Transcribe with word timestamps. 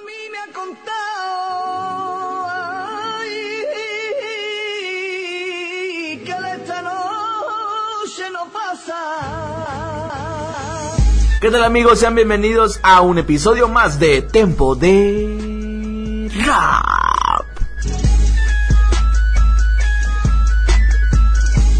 mí 0.00 0.12
me 0.30 0.38
ha 0.38 0.52
contado 0.52 0.94
que 6.24 6.32
esta 6.54 6.82
noche 6.82 8.30
no 8.32 8.46
pasa. 8.52 8.96
¿Qué 11.40 11.50
tal 11.50 11.64
amigos? 11.64 11.98
Sean 11.98 12.14
bienvenidos 12.14 12.80
a 12.82 13.00
un 13.02 13.18
episodio 13.18 13.68
más 13.68 13.98
de 13.98 14.22
Tempo 14.22 14.74
de 14.74 15.33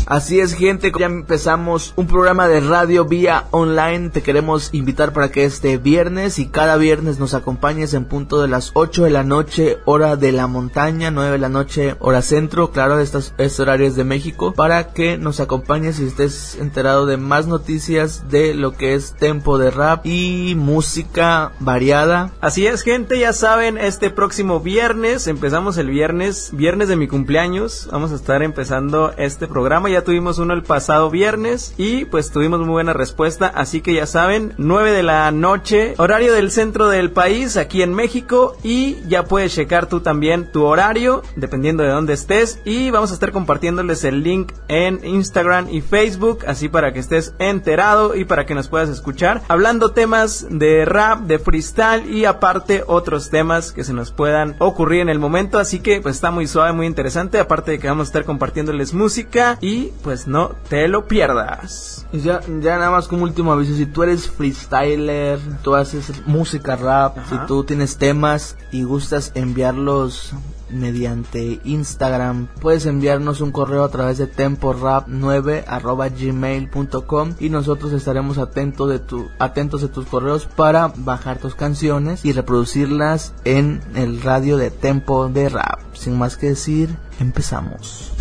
Así 0.06 0.38
es 0.38 0.52
gente, 0.52 0.92
ya 0.98 1.06
empezamos 1.06 1.94
un 1.96 2.06
programa 2.06 2.46
de 2.46 2.60
radio 2.60 3.06
vía 3.06 3.46
online, 3.52 4.10
te 4.10 4.22
queremos 4.22 4.68
invitar 4.72 5.14
para 5.14 5.30
que 5.30 5.44
este 5.44 5.78
viernes 5.78 6.38
y 6.38 6.46
cada 6.46 6.76
viernes 6.76 7.18
nos 7.18 7.32
acompañes 7.32 7.94
en 7.94 8.04
punto 8.04 8.42
de 8.42 8.48
las 8.48 8.72
8 8.74 9.04
de 9.04 9.10
la 9.10 9.24
noche, 9.24 9.78
hora 9.86 10.16
de 10.16 10.32
la 10.32 10.46
montaña, 10.46 11.10
9 11.10 11.32
de 11.32 11.38
la 11.38 11.48
noche, 11.48 11.96
hora 12.00 12.20
centro, 12.20 12.70
claro, 12.70 12.98
estos, 12.98 13.32
estos 13.38 13.60
horarios 13.60 13.96
de 13.96 14.04
México, 14.04 14.52
para 14.52 14.92
que 14.92 15.16
nos 15.16 15.40
acompañes 15.40 15.98
y 15.98 16.04
estés 16.04 16.58
enterado 16.60 17.06
de 17.06 17.16
más 17.16 17.46
noticias 17.46 18.28
de 18.28 18.52
lo 18.52 18.72
que 18.72 18.92
es 18.92 19.14
tempo 19.14 19.56
de 19.56 19.70
rap 19.70 20.04
y 20.04 20.54
música 20.54 21.52
variada. 21.60 22.30
Así 22.42 22.66
es, 22.66 22.82
gente, 22.82 23.18
ya 23.18 23.32
saben, 23.32 23.78
este 23.78 24.10
próximo 24.10 24.60
viernes, 24.60 25.28
empezamos 25.28 25.78
el 25.78 25.88
viernes, 25.88 26.50
viernes 26.52 26.88
de 26.88 26.96
mi 26.96 27.08
cumpleaños, 27.08 27.88
vamos 27.90 28.12
a 28.12 28.16
estar 28.16 28.42
empezando 28.42 29.14
este 29.16 29.48
programa, 29.48 29.93
ya 29.94 30.02
tuvimos 30.02 30.38
uno 30.38 30.54
el 30.54 30.62
pasado 30.62 31.08
viernes 31.10 31.72
y 31.78 32.04
pues 32.04 32.30
tuvimos 32.30 32.60
muy 32.60 32.70
buena 32.70 32.92
respuesta, 32.92 33.46
así 33.46 33.80
que 33.80 33.94
ya 33.94 34.06
saben, 34.06 34.52
9 34.58 34.90
de 34.90 35.02
la 35.02 35.30
noche, 35.30 35.94
horario 35.98 36.32
del 36.32 36.50
centro 36.50 36.88
del 36.88 37.12
país, 37.12 37.56
aquí 37.56 37.82
en 37.82 37.94
México, 37.94 38.56
y 38.62 38.96
ya 39.08 39.24
puedes 39.24 39.54
checar 39.54 39.86
tú 39.86 40.00
también 40.00 40.50
tu 40.50 40.64
horario, 40.64 41.22
dependiendo 41.36 41.82
de 41.82 41.90
dónde 41.90 42.14
estés, 42.14 42.60
y 42.64 42.90
vamos 42.90 43.10
a 43.10 43.14
estar 43.14 43.30
compartiéndoles 43.32 44.04
el 44.04 44.22
link 44.22 44.52
en 44.68 45.04
Instagram 45.04 45.68
y 45.70 45.80
Facebook, 45.80 46.40
así 46.46 46.68
para 46.68 46.92
que 46.92 46.98
estés 46.98 47.34
enterado 47.38 48.16
y 48.16 48.24
para 48.24 48.46
que 48.46 48.54
nos 48.54 48.68
puedas 48.68 48.88
escuchar, 48.88 49.42
hablando 49.48 49.92
temas 49.92 50.46
de 50.50 50.84
rap, 50.84 51.20
de 51.20 51.38
freestyle 51.38 52.10
y 52.10 52.24
aparte 52.24 52.82
otros 52.86 53.30
temas 53.30 53.72
que 53.72 53.84
se 53.84 53.92
nos 53.92 54.10
puedan 54.10 54.56
ocurrir 54.58 55.02
en 55.02 55.08
el 55.08 55.18
momento, 55.20 55.58
así 55.58 55.78
que 55.78 56.00
pues 56.00 56.16
está 56.16 56.30
muy 56.30 56.46
suave, 56.46 56.72
muy 56.72 56.86
interesante, 56.86 57.38
aparte 57.38 57.70
de 57.72 57.78
que 57.78 57.88
vamos 57.88 58.08
a 58.08 58.10
estar 58.10 58.24
compartiéndoles 58.24 58.92
música 58.92 59.58
y 59.60 59.83
pues 60.02 60.26
no 60.26 60.50
te 60.68 60.88
lo 60.88 61.06
pierdas. 61.06 62.06
Y 62.12 62.20
ya, 62.20 62.40
ya 62.60 62.78
nada 62.78 62.90
más 62.90 63.08
como 63.08 63.24
último 63.24 63.52
aviso, 63.52 63.74
si 63.74 63.86
tú 63.86 64.02
eres 64.02 64.28
freestyler, 64.28 65.38
tú 65.62 65.74
haces 65.74 66.12
música 66.26 66.76
rap, 66.76 67.18
Ajá. 67.18 67.28
si 67.28 67.46
tú 67.46 67.64
tienes 67.64 67.96
temas 67.96 68.56
y 68.70 68.84
gustas 68.84 69.32
enviarlos 69.34 70.34
mediante 70.70 71.60
Instagram, 71.64 72.48
puedes 72.60 72.86
enviarnos 72.86 73.40
un 73.40 73.52
correo 73.52 73.84
a 73.84 73.90
través 73.90 74.18
de 74.18 74.30
temporap9 74.30 75.64
arroba 75.66 76.08
gmail.com 76.08 77.34
y 77.38 77.48
nosotros 77.50 77.92
estaremos 77.92 78.38
atentos 78.38 78.88
de 78.88 78.98
tu, 78.98 79.28
atentos 79.38 79.82
de 79.82 79.88
tus 79.88 80.06
correos 80.06 80.46
para 80.46 80.92
bajar 80.96 81.38
tus 81.38 81.54
canciones 81.54 82.24
y 82.24 82.32
reproducirlas 82.32 83.34
en 83.44 83.80
el 83.94 84.22
radio 84.22 84.56
de 84.56 84.70
Tempo 84.70 85.28
de 85.28 85.48
Rap. 85.48 85.80
Sin 85.94 86.18
más 86.18 86.36
que 86.36 86.48
decir, 86.48 86.96
empezamos. 87.20 88.12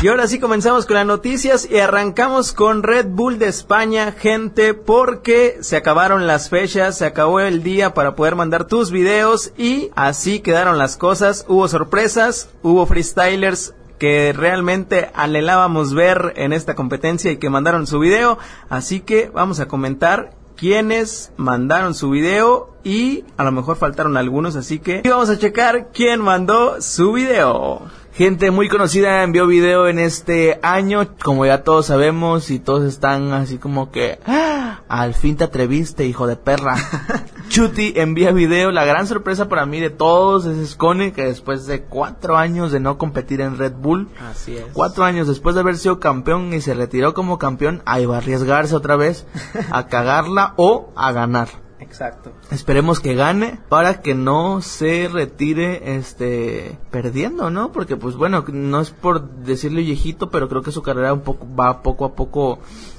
Y 0.00 0.06
ahora 0.06 0.28
sí 0.28 0.38
comenzamos 0.38 0.86
con 0.86 0.94
las 0.94 1.06
noticias 1.06 1.68
y 1.68 1.78
arrancamos 1.80 2.52
con 2.52 2.84
Red 2.84 3.06
Bull 3.08 3.40
de 3.40 3.48
España, 3.48 4.12
gente, 4.12 4.72
porque 4.72 5.58
se 5.60 5.76
acabaron 5.76 6.28
las 6.28 6.50
fechas, 6.50 6.96
se 6.96 7.04
acabó 7.04 7.40
el 7.40 7.64
día 7.64 7.94
para 7.94 8.14
poder 8.14 8.36
mandar 8.36 8.68
tus 8.68 8.92
videos 8.92 9.52
y 9.58 9.90
así 9.96 10.38
quedaron 10.38 10.78
las 10.78 10.96
cosas. 10.96 11.44
Hubo 11.48 11.66
sorpresas, 11.66 12.48
hubo 12.62 12.86
freestylers 12.86 13.74
que 13.98 14.32
realmente 14.32 15.10
anhelábamos 15.14 15.92
ver 15.92 16.32
en 16.36 16.52
esta 16.52 16.76
competencia 16.76 17.32
y 17.32 17.38
que 17.38 17.50
mandaron 17.50 17.88
su 17.88 17.98
video, 17.98 18.38
así 18.68 19.00
que 19.00 19.30
vamos 19.34 19.58
a 19.58 19.66
comentar 19.66 20.30
quiénes 20.56 21.32
mandaron 21.36 21.94
su 21.94 22.10
video 22.10 22.72
y 22.84 23.24
a 23.36 23.42
lo 23.42 23.50
mejor 23.50 23.76
faltaron 23.76 24.16
algunos, 24.16 24.54
así 24.54 24.78
que 24.78 25.02
vamos 25.04 25.28
a 25.28 25.38
checar 25.40 25.88
quién 25.92 26.20
mandó 26.20 26.80
su 26.80 27.12
video. 27.12 27.82
Gente 28.18 28.50
muy 28.50 28.68
conocida 28.68 29.22
envió 29.22 29.46
video 29.46 29.86
en 29.86 30.00
este 30.00 30.58
año, 30.64 31.06
como 31.22 31.46
ya 31.46 31.62
todos 31.62 31.86
sabemos, 31.86 32.50
y 32.50 32.58
todos 32.58 32.82
están 32.82 33.32
así 33.32 33.58
como 33.58 33.92
que, 33.92 34.18
"Ah, 34.26 34.80
al 34.88 35.14
fin 35.14 35.36
te 35.36 35.44
atreviste, 35.44 36.04
hijo 36.04 36.26
de 36.26 36.34
perra. 36.34 36.74
Chuti 37.48 37.92
envía 37.94 38.32
video, 38.32 38.72
la 38.72 38.84
gran 38.84 39.06
sorpresa 39.06 39.48
para 39.48 39.66
mí 39.66 39.78
de 39.78 39.90
todos 39.90 40.46
es 40.46 40.70
Scone, 40.70 41.12
que 41.12 41.26
después 41.26 41.66
de 41.66 41.82
cuatro 41.84 42.36
años 42.36 42.72
de 42.72 42.80
no 42.80 42.98
competir 42.98 43.40
en 43.40 43.56
Red 43.56 43.74
Bull, 43.74 44.08
Así 44.28 44.56
es. 44.56 44.64
cuatro 44.72 45.04
años 45.04 45.28
después 45.28 45.54
de 45.54 45.60
haber 45.60 45.76
sido 45.76 46.00
campeón 46.00 46.52
y 46.52 46.60
se 46.60 46.74
retiró 46.74 47.14
como 47.14 47.38
campeón, 47.38 47.82
ahí 47.86 48.04
va 48.04 48.16
a 48.16 48.18
arriesgarse 48.18 48.74
otra 48.74 48.96
vez 48.96 49.26
a 49.70 49.86
cagarla 49.86 50.54
o 50.56 50.92
a 50.96 51.12
ganar. 51.12 51.67
Exacto. 51.88 52.32
Esperemos 52.50 53.00
que 53.00 53.14
gane 53.14 53.58
para 53.70 54.02
que 54.02 54.14
no 54.14 54.60
se 54.60 55.08
retire 55.08 55.96
este 55.96 56.78
perdiendo, 56.90 57.48
¿no? 57.48 57.72
Porque 57.72 57.96
pues 57.96 58.14
bueno, 58.14 58.44
no 58.52 58.80
es 58.80 58.90
por 58.90 59.28
decirle 59.30 59.80
viejito, 59.80 60.30
pero 60.30 60.50
creo 60.50 60.62
que 60.62 60.70
su 60.70 60.82
carrera 60.82 61.14
un 61.14 61.22
poco 61.22 61.46
va 61.58 61.82
poco 61.82 62.04
a 62.04 62.14
poco 62.14 62.58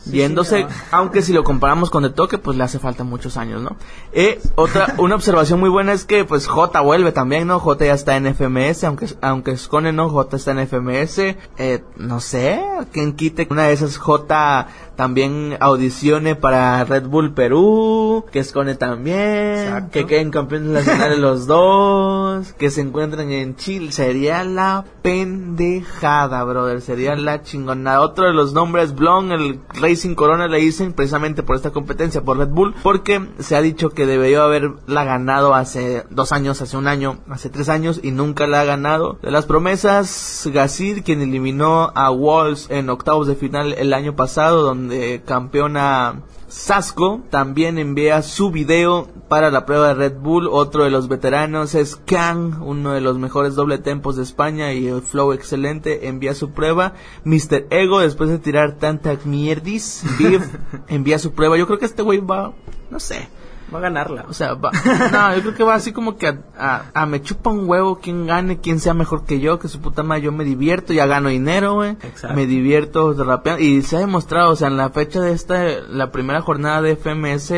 va. 0.10 0.68
aunque 0.92 1.22
si 1.22 1.34
lo 1.34 1.44
comparamos 1.44 1.90
con 1.90 2.04
De 2.04 2.10
Toque, 2.10 2.38
pues 2.38 2.58
le 2.58 2.64
hace 2.64 2.80
falta 2.80 3.04
muchos 3.04 3.38
años, 3.38 3.62
¿no? 3.62 3.76
Eh, 4.12 4.40
otra 4.56 4.94
una 4.98 5.16
observación 5.16 5.60
muy 5.60 5.70
buena 5.70 5.94
es 5.94 6.06
que 6.06 6.26
pues 6.26 6.48
J 6.48 6.80
vuelve 6.82 7.12
también, 7.12 7.48
¿no? 7.48 7.60
J 7.60 7.86
ya 7.86 7.94
está 7.94 8.16
en 8.16 8.34
FMS, 8.34 8.84
aunque 8.84 9.08
aunque 9.22 9.58
Scone 9.58 9.94
no, 9.94 10.10
J 10.10 10.36
está 10.36 10.52
en 10.52 10.68
FMS, 10.68 11.36
eh, 11.58 11.84
no 11.98 12.20
sé, 12.20 12.62
quien 12.92 13.14
quite 13.14 13.48
una 13.50 13.64
de 13.64 13.74
esas 13.74 13.98
J 13.98 14.68
también 15.00 15.56
audicione 15.62 16.36
para 16.36 16.84
Red 16.84 17.08
Bull 17.08 17.34
Perú, 17.34 18.26
que 18.34 18.44
Scone 18.44 18.76
también, 18.76 19.58
Exacto. 19.60 19.92
que 19.92 20.06
queden 20.06 20.30
campeones 20.30 20.72
nacionales 20.72 21.18
los 21.20 21.48
dos, 21.48 22.52
que 22.52 22.70
se 22.70 22.82
encuentren 22.82 23.32
en 23.32 23.56
Chile, 23.56 23.94
sería 23.94 24.44
la 24.44 24.84
pendejada, 25.02 26.44
brother, 26.44 26.82
sería 26.82 27.16
la 27.16 27.42
chingonada. 27.44 28.02
Otro 28.02 28.28
de 28.28 28.34
los 28.34 28.52
nombres, 28.52 28.94
Blon, 28.94 29.32
el 29.32 29.62
Racing 30.00 30.16
Corona 30.16 30.48
le 30.48 30.60
dicen 30.60 30.94
precisamente 30.94 31.44
por 31.44 31.58
esta 31.58 31.72
competencia, 31.72 32.22
por 32.22 32.38
Red 32.38 32.48
Bull, 32.48 32.74
porque 32.84 33.22
se 33.40 33.58
ha 33.58 33.62
dicho 33.62 33.90
que 33.90 34.06
debió 34.06 34.44
haberla 34.44 35.04
ganado 35.04 35.54
hace 35.54 36.06
dos 36.10 36.32
años, 36.32 36.62
hace 36.62 36.78
un 36.78 36.88
año, 36.88 37.18
hace 37.30 37.50
tres 37.50 37.68
años 37.68 38.00
y 38.02 38.12
nunca 38.12 38.48
la 38.48 38.62
ha 38.62 38.64
ganado. 38.64 39.20
De 39.22 39.30
las 39.30 39.46
promesas, 39.46 40.50
Gasir, 40.54 41.04
quien 41.04 41.22
eliminó 41.22 41.92
a 41.96 42.12
Walls 42.12 42.68
en 42.70 42.90
octavos 42.90 43.28
de 43.28 43.36
final 43.36 43.74
el 43.74 43.94
año 43.94 44.16
pasado, 44.16 44.62
donde 44.62 45.22
campeona 45.26 46.22
Sasco 46.50 47.22
también 47.30 47.78
envía 47.78 48.22
su 48.24 48.50
video 48.52 49.08
para 49.30 49.52
la 49.52 49.66
prueba 49.66 49.90
de 49.90 49.94
Red 49.94 50.18
Bull. 50.20 50.48
Otro 50.48 50.84
de 50.84 50.90
los 50.90 51.08
veteranos 51.08 51.76
es 51.76 51.96
Kang, 51.96 52.62
uno 52.62 52.94
de 52.94 53.02
los 53.02 53.18
mejores 53.20 53.56
doble 53.56 53.78
tempos 53.78 54.16
de 54.16 54.24
España 54.24 54.74
y 54.74 54.88
el 54.88 55.02
flow 55.02 55.32
excelente. 55.32 56.08
Envía 56.08 56.34
su 56.34 56.52
prueba. 56.52 56.94
Mr. 57.24 57.68
Ego, 57.70 58.00
después 58.00 58.30
de 58.32 58.40
tirar 58.40 58.78
tanta 58.78 59.18
mierdis, 59.24 60.04
Beef, 60.18 60.44
envía 60.88 61.20
su 61.20 61.34
prueba. 61.34 61.58
Yo 61.58 61.68
creo 61.68 61.80
que 61.80 61.86
este 61.86 62.02
güey 62.02 62.20
va, 62.20 62.54
no 62.90 63.00
sé. 63.00 63.30
Va 63.74 63.80
a 63.80 63.82
ganarla. 63.82 64.26
O 64.30 64.34
sea, 64.34 64.54
va, 64.56 64.72
no, 65.12 65.36
yo 65.36 65.42
creo 65.42 65.54
que 65.56 65.64
va 65.64 65.76
así 65.76 65.92
como 65.92 66.18
que 66.18 66.28
a, 66.28 66.40
a- 66.58 66.84
a 66.94 67.06
me 67.06 67.22
chupa 67.22 67.50
un 67.50 67.70
huevo 67.70 68.00
quien 68.00 68.26
gane, 68.28 68.60
quien 68.60 68.80
sea 68.80 68.94
mejor 68.94 69.26
que 69.26 69.40
yo, 69.40 69.60
que 69.60 69.68
su 69.68 69.80
puta 69.82 70.04
madre, 70.04 70.24
yo 70.24 70.32
me 70.32 70.44
divierto, 70.44 70.94
ya 70.94 71.06
gano 71.06 71.30
dinero, 71.30 71.76
güey. 71.76 71.92
Exacto. 71.92 72.36
Me 72.36 72.46
divierto 72.46 73.14
rapeando. 73.14 73.62
Y 73.64 73.82
se 73.82 73.98
ha 73.98 74.00
demostrado, 74.00 74.52
o 74.52 74.56
sea, 74.56 74.68
en 74.68 74.78
la 74.78 74.90
fecha 74.90 75.22
de 75.22 75.34
esta, 75.34 75.64
la 75.90 76.12
primera 76.12 76.42
jornada 76.42 76.82
de 76.82 76.96
FMS, 76.96 77.54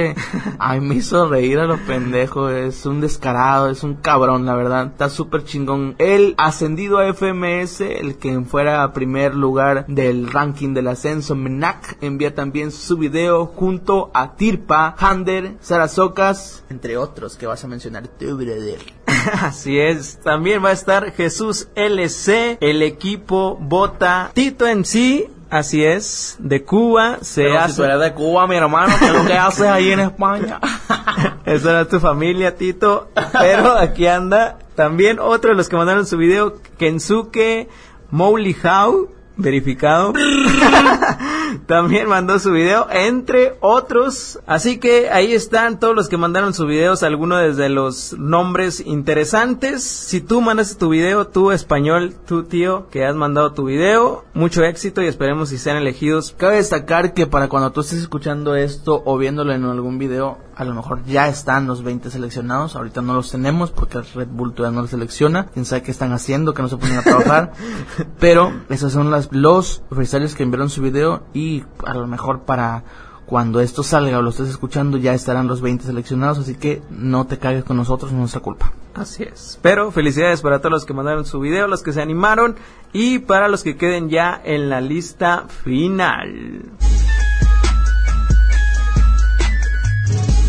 ay, 0.59 0.81
me 0.81 0.95
hizo 0.95 1.27
reír 1.27 1.59
a 1.59 1.65
los 1.65 1.79
pendejos. 1.81 2.51
Es 2.51 2.85
un 2.85 3.01
descarado, 3.01 3.69
es 3.69 3.83
un 3.83 3.95
cabrón, 3.95 4.45
la 4.45 4.55
verdad. 4.55 4.87
Está 4.87 5.09
súper 5.09 5.43
chingón. 5.43 5.95
El 5.97 6.35
ascendido 6.37 6.97
a 6.99 7.13
FMS, 7.13 7.81
el 7.81 8.17
que 8.17 8.39
fuera 8.41 8.83
a 8.83 8.93
primer 8.93 9.35
lugar 9.35 9.85
del 9.87 10.29
ranking 10.31 10.73
del 10.73 10.87
ascenso, 10.87 11.35
Menak, 11.35 11.97
envía 12.01 12.33
también 12.35 12.71
su 12.71 12.97
video 12.97 13.45
junto 13.45 14.11
a 14.13 14.35
Tirpa, 14.35 14.95
Hander, 14.97 15.55
Sarasocas, 16.01 16.63
entre 16.69 16.97
otros 16.97 17.35
que 17.35 17.45
vas 17.45 17.63
a 17.63 17.67
mencionar 17.67 18.07
tú, 18.07 18.35
brother. 18.37 18.79
Así 19.41 19.79
es. 19.79 20.19
También 20.23 20.63
va 20.63 20.69
a 20.69 20.73
estar 20.73 21.11
Jesús 21.11 21.67
LC, 21.75 22.57
el 22.59 22.81
equipo 22.81 23.57
Bota, 23.59 24.31
Tito 24.33 24.67
en 24.67 24.83
sí. 24.85 25.27
Así 25.49 25.83
es, 25.83 26.37
de 26.39 26.63
Cuba 26.63 27.17
se 27.21 27.41
Pero 27.43 27.51
si 27.51 27.57
hace. 27.57 27.75
tú 27.75 27.83
eres 27.83 27.99
de 27.99 28.13
Cuba, 28.13 28.47
mi 28.47 28.55
hermano, 28.55 28.95
¿qué 28.97 29.05
es 29.05 29.13
lo 29.13 29.25
que 29.25 29.33
haces 29.33 29.67
ahí 29.67 29.91
en 29.91 29.99
España? 29.99 30.61
Esa 31.45 31.71
era 31.71 31.87
tu 31.89 31.99
familia, 31.99 32.55
Tito. 32.55 33.09
Pero 33.33 33.77
aquí 33.77 34.07
anda. 34.07 34.59
También 34.75 35.19
otro 35.19 35.51
de 35.51 35.57
los 35.57 35.67
que 35.67 35.75
mandaron 35.75 36.05
su 36.07 36.15
video, 36.17 36.55
Kensuke 36.79 37.67
Mowley 38.11 38.55
How, 38.63 39.09
verificado. 39.35 40.13
también 41.65 42.07
mandó 42.07 42.39
su 42.39 42.51
video, 42.51 42.87
entre 42.91 43.57
otros. 43.61 44.39
Así 44.45 44.77
que 44.79 45.09
ahí 45.09 45.33
están 45.33 45.79
todos 45.79 45.95
los 45.95 46.09
que 46.09 46.17
mandaron 46.17 46.53
sus 46.53 46.67
videos, 46.67 47.03
algunos 47.03 47.41
desde 47.41 47.69
los 47.69 48.13
nombres 48.13 48.79
interesantes. 48.79 49.83
Si 49.83 50.21
tú 50.21 50.41
mandas 50.41 50.77
tu 50.77 50.89
video, 50.89 51.27
tú 51.27 51.51
español, 51.51 52.15
tú 52.25 52.43
tío, 52.43 52.87
que 52.89 53.05
has 53.05 53.15
mandado 53.15 53.53
tu 53.53 53.65
video, 53.65 54.25
mucho 54.33 54.63
éxito 54.63 55.01
y 55.01 55.07
esperemos 55.07 55.49
si 55.49 55.57
sean 55.57 55.77
elegidos. 55.77 56.35
Cabe 56.37 56.55
destacar 56.55 57.13
que 57.13 57.27
para 57.27 57.49
cuando 57.49 57.71
tú 57.71 57.81
estés 57.81 57.99
escuchando 57.99 58.55
esto 58.55 59.01
o 59.05 59.17
viéndolo 59.17 59.53
en 59.53 59.65
algún 59.65 59.97
video, 59.97 60.37
a 60.61 60.63
lo 60.63 60.75
mejor 60.75 61.03
ya 61.05 61.27
están 61.27 61.65
los 61.65 61.83
20 61.83 62.11
seleccionados. 62.11 62.75
Ahorita 62.75 63.01
no 63.01 63.13
los 63.13 63.31
tenemos 63.31 63.71
porque 63.71 63.99
Red 64.13 64.27
Bull 64.27 64.53
todavía 64.53 64.75
no 64.75 64.81
los 64.83 64.91
selecciona. 64.91 65.47
Quién 65.47 65.65
sabe 65.65 65.81
qué 65.81 65.89
están 65.89 66.13
haciendo, 66.13 66.53
que 66.53 66.61
no 66.61 66.67
se 66.67 66.77
ponen 66.77 66.99
a 66.99 67.01
trabajar. 67.01 67.53
Pero 68.19 68.53
esos 68.69 68.93
son 68.93 69.09
las, 69.09 69.29
los 69.31 69.81
freestylers 69.89 70.35
que 70.35 70.43
enviaron 70.43 70.69
su 70.69 70.81
video 70.83 71.23
y 71.33 71.40
a 71.85 71.93
lo 71.93 72.07
mejor 72.07 72.41
para 72.41 72.83
cuando 73.25 73.61
esto 73.61 73.81
salga 73.81 74.19
o 74.19 74.21
lo 74.21 74.31
estés 74.31 74.49
escuchando 74.49 74.97
ya 74.97 75.13
estarán 75.13 75.47
los 75.47 75.61
20 75.61 75.85
seleccionados. 75.85 76.39
Así 76.39 76.55
que 76.55 76.81
no 76.89 77.27
te 77.27 77.37
cagues 77.37 77.63
con 77.63 77.77
nosotros, 77.77 78.11
no 78.11 78.17
es 78.17 78.21
nuestra 78.21 78.41
culpa. 78.41 78.73
Así 78.93 79.23
es. 79.23 79.57
Pero 79.61 79.91
felicidades 79.91 80.41
para 80.41 80.59
todos 80.59 80.71
los 80.71 80.85
que 80.85 80.93
mandaron 80.93 81.25
su 81.25 81.39
video, 81.39 81.67
los 81.67 81.81
que 81.81 81.93
se 81.93 82.01
animaron 82.01 82.57
y 82.91 83.19
para 83.19 83.47
los 83.47 83.63
que 83.63 83.77
queden 83.77 84.09
ya 84.09 84.41
en 84.43 84.69
la 84.69 84.81
lista 84.81 85.45
final. 85.47 86.63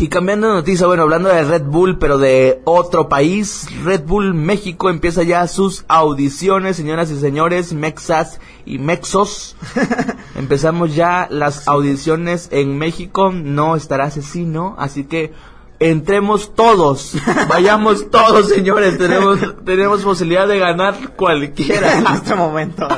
Y 0.03 0.09
cambiando 0.09 0.47
de 0.47 0.55
noticia, 0.55 0.85
bueno, 0.85 1.03
hablando 1.03 1.29
de 1.29 1.45
Red 1.45 1.63
Bull, 1.63 1.97
pero 1.97 2.17
de 2.17 2.59
otro 2.65 3.07
país, 3.07 3.69
Red 3.85 4.01
Bull 4.01 4.33
México 4.33 4.89
empieza 4.89 5.23
ya 5.23 5.47
sus 5.47 5.85
audiciones, 5.87 6.75
señoras 6.75 7.09
y 7.09 7.17
señores, 7.17 7.71
Mexas 7.71 8.41
y 8.65 8.79
Mexos. 8.79 9.55
Empezamos 10.35 10.93
ya 10.93 11.29
las 11.31 11.69
audiciones 11.69 12.49
en 12.51 12.77
México, 12.77 13.31
no 13.31 13.77
estará 13.77 14.03
asesino, 14.03 14.75
así 14.77 15.05
que 15.05 15.31
entremos 15.79 16.53
todos, 16.53 17.15
vayamos 17.47 18.11
todos, 18.11 18.49
señores, 18.49 18.97
tenemos, 18.97 19.39
tenemos 19.65 20.01
posibilidad 20.01 20.49
de 20.49 20.59
ganar 20.59 21.15
cualquiera 21.15 21.99
en 21.99 22.07
este 22.07 22.35
momento. 22.35 22.89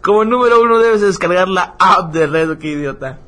Como 0.00 0.24
número 0.24 0.62
uno 0.62 0.78
debes 0.78 1.02
descargar 1.02 1.48
la 1.48 1.74
app 1.78 2.14
de 2.14 2.26
Red, 2.26 2.56
qué 2.56 2.68
idiota. 2.68 3.18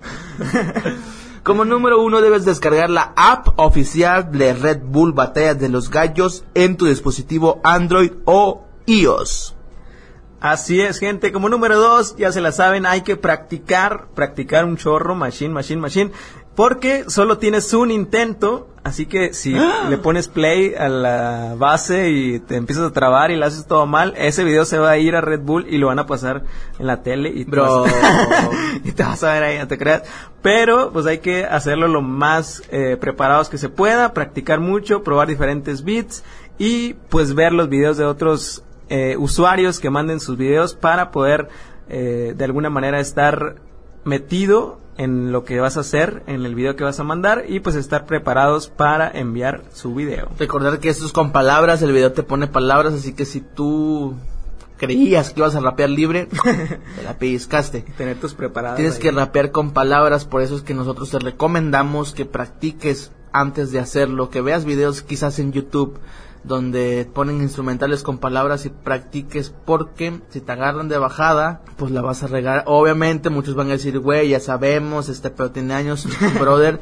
Como 1.42 1.64
número 1.64 2.02
uno 2.02 2.20
debes 2.20 2.44
descargar 2.44 2.90
la 2.90 3.12
app 3.16 3.58
oficial 3.58 4.30
de 4.30 4.52
Red 4.52 4.80
Bull 4.84 5.12
Batallas 5.12 5.58
de 5.58 5.70
los 5.70 5.88
Gallos 5.88 6.44
en 6.54 6.76
tu 6.76 6.86
dispositivo 6.86 7.60
Android 7.64 8.12
o 8.26 8.64
iOS. 8.86 9.56
Así 10.40 10.80
es, 10.80 10.98
gente. 10.98 11.32
Como 11.32 11.48
número 11.48 11.78
dos, 11.78 12.16
ya 12.16 12.32
se 12.32 12.40
la 12.40 12.52
saben, 12.52 12.86
hay 12.86 13.02
que 13.02 13.16
practicar, 13.16 14.08
practicar 14.14 14.64
un 14.64 14.76
chorro, 14.76 15.14
machine, 15.14 15.52
machine, 15.52 15.80
machine. 15.80 16.12
Porque 16.54 17.04
solo 17.08 17.38
tienes 17.38 17.72
un 17.72 17.90
intento, 17.90 18.68
así 18.84 19.06
que 19.06 19.32
si 19.34 19.54
le 19.88 19.98
pones 19.98 20.28
play 20.28 20.74
a 20.74 20.88
la 20.88 21.54
base 21.56 22.10
y 22.10 22.40
te 22.40 22.56
empiezas 22.56 22.84
a 22.84 22.92
trabar 22.92 23.30
y 23.30 23.36
lo 23.36 23.46
haces 23.46 23.66
todo 23.66 23.86
mal, 23.86 24.14
ese 24.16 24.44
video 24.44 24.64
se 24.64 24.78
va 24.78 24.90
a 24.90 24.98
ir 24.98 25.16
a 25.16 25.20
Red 25.20 25.40
Bull 25.40 25.66
y 25.68 25.78
lo 25.78 25.88
van 25.88 25.98
a 25.98 26.06
pasar 26.06 26.44
en 26.78 26.86
la 26.86 27.02
tele 27.02 27.30
y, 27.30 27.44
te 27.44 27.50
Bro. 27.50 27.82
vas, 27.82 27.92
y 28.84 28.92
te 28.92 29.02
vas 29.02 29.22
a 29.22 29.32
ver 29.34 29.42
ahí, 29.42 29.58
no 29.58 29.68
te 29.68 29.78
creas. 29.78 30.02
Pero 30.42 30.92
pues 30.92 31.06
hay 31.06 31.18
que 31.18 31.44
hacerlo 31.44 31.88
lo 31.88 32.02
más 32.02 32.62
eh, 32.70 32.96
preparados 32.98 33.48
que 33.48 33.58
se 33.58 33.68
pueda, 33.68 34.14
practicar 34.14 34.60
mucho, 34.60 35.02
probar 35.02 35.28
diferentes 35.28 35.84
beats 35.84 36.24
y 36.58 36.94
pues 37.08 37.34
ver 37.34 37.52
los 37.52 37.68
videos 37.68 37.96
de 37.96 38.04
otros 38.04 38.64
eh, 38.88 39.16
usuarios 39.18 39.78
que 39.78 39.90
manden 39.90 40.20
sus 40.20 40.36
videos 40.36 40.74
para 40.74 41.10
poder 41.10 41.48
eh, 41.88 42.34
de 42.36 42.44
alguna 42.44 42.70
manera 42.70 43.00
estar 43.00 43.56
metido 44.04 44.78
en 45.00 45.32
lo 45.32 45.44
que 45.44 45.58
vas 45.60 45.78
a 45.78 45.80
hacer, 45.80 46.22
en 46.26 46.44
el 46.44 46.54
video 46.54 46.76
que 46.76 46.84
vas 46.84 47.00
a 47.00 47.04
mandar 47.04 47.44
y 47.48 47.60
pues 47.60 47.74
estar 47.74 48.04
preparados 48.04 48.68
para 48.68 49.10
enviar 49.10 49.62
su 49.72 49.94
video. 49.94 50.28
Recordar 50.38 50.78
que 50.78 50.90
esto 50.90 51.06
es 51.06 51.12
con 51.12 51.32
palabras, 51.32 51.80
el 51.80 51.92
video 51.92 52.12
te 52.12 52.22
pone 52.22 52.48
palabras, 52.48 52.92
así 52.92 53.14
que 53.14 53.24
si 53.24 53.40
tú 53.40 54.14
creías 54.76 55.30
que 55.30 55.40
ibas 55.40 55.54
a 55.54 55.60
rapear 55.60 55.88
libre, 55.88 56.28
te 56.96 57.02
la 57.02 57.16
pellizcaste. 57.18 57.80
Tener 57.96 58.20
tus 58.20 58.34
preparados. 58.34 58.76
Tienes 58.76 58.96
ahí. 58.96 59.00
que 59.00 59.10
rapear 59.10 59.52
con 59.52 59.70
palabras, 59.70 60.26
por 60.26 60.42
eso 60.42 60.54
es 60.54 60.60
que 60.60 60.74
nosotros 60.74 61.08
te 61.08 61.18
recomendamos 61.18 62.12
que 62.12 62.26
practiques 62.26 63.10
antes 63.32 63.72
de 63.72 63.78
hacerlo, 63.78 64.28
que 64.28 64.42
veas 64.42 64.66
videos 64.66 65.00
quizás 65.00 65.38
en 65.38 65.52
YouTube 65.52 65.98
donde 66.44 67.08
ponen 67.12 67.42
instrumentales 67.42 68.02
con 68.02 68.18
palabras 68.18 68.64
y 68.66 68.70
practiques 68.70 69.54
porque 69.64 70.20
si 70.30 70.40
te 70.40 70.52
agarran 70.52 70.88
de 70.88 70.98
bajada, 70.98 71.62
pues 71.76 71.92
la 71.92 72.02
vas 72.02 72.22
a 72.22 72.26
regar. 72.26 72.64
Obviamente 72.66 73.30
muchos 73.30 73.54
van 73.54 73.68
a 73.68 73.72
decir, 73.72 73.98
güey, 73.98 74.30
ya 74.30 74.40
sabemos, 74.40 75.08
este 75.08 75.30
pero 75.30 75.50
tiene 75.50 75.74
años, 75.74 76.06
brother. 76.40 76.80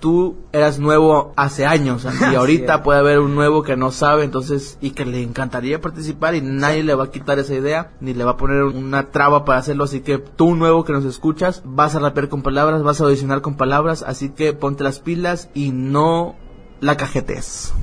Tú 0.00 0.36
eras 0.52 0.78
nuevo 0.78 1.32
hace 1.34 1.66
años 1.66 2.06
y 2.30 2.36
ahorita 2.36 2.84
puede 2.84 3.00
haber 3.00 3.18
un 3.18 3.34
nuevo 3.34 3.64
que 3.64 3.76
no 3.76 3.90
sabe, 3.90 4.22
entonces, 4.22 4.78
y 4.80 4.90
que 4.90 5.04
le 5.04 5.24
encantaría 5.24 5.80
participar 5.80 6.36
y 6.36 6.40
nadie 6.40 6.84
le 6.84 6.94
va 6.94 7.04
a 7.04 7.10
quitar 7.10 7.40
esa 7.40 7.54
idea, 7.54 7.90
ni 7.98 8.14
le 8.14 8.22
va 8.22 8.32
a 8.32 8.36
poner 8.36 8.62
una 8.62 9.10
traba 9.10 9.44
para 9.44 9.58
hacerlo, 9.58 9.82
así 9.82 9.98
que 9.98 10.18
tú 10.18 10.54
nuevo 10.54 10.84
que 10.84 10.92
nos 10.92 11.04
escuchas, 11.04 11.62
vas 11.64 11.96
a 11.96 11.98
rapear 11.98 12.28
con 12.28 12.42
palabras, 12.42 12.84
vas 12.84 13.00
a 13.00 13.04
audicionar 13.04 13.40
con 13.40 13.56
palabras, 13.56 14.04
así 14.06 14.28
que 14.28 14.52
ponte 14.52 14.84
las 14.84 15.00
pilas 15.00 15.50
y 15.52 15.72
no 15.72 16.36
la 16.80 16.96
cajetes. 16.96 17.74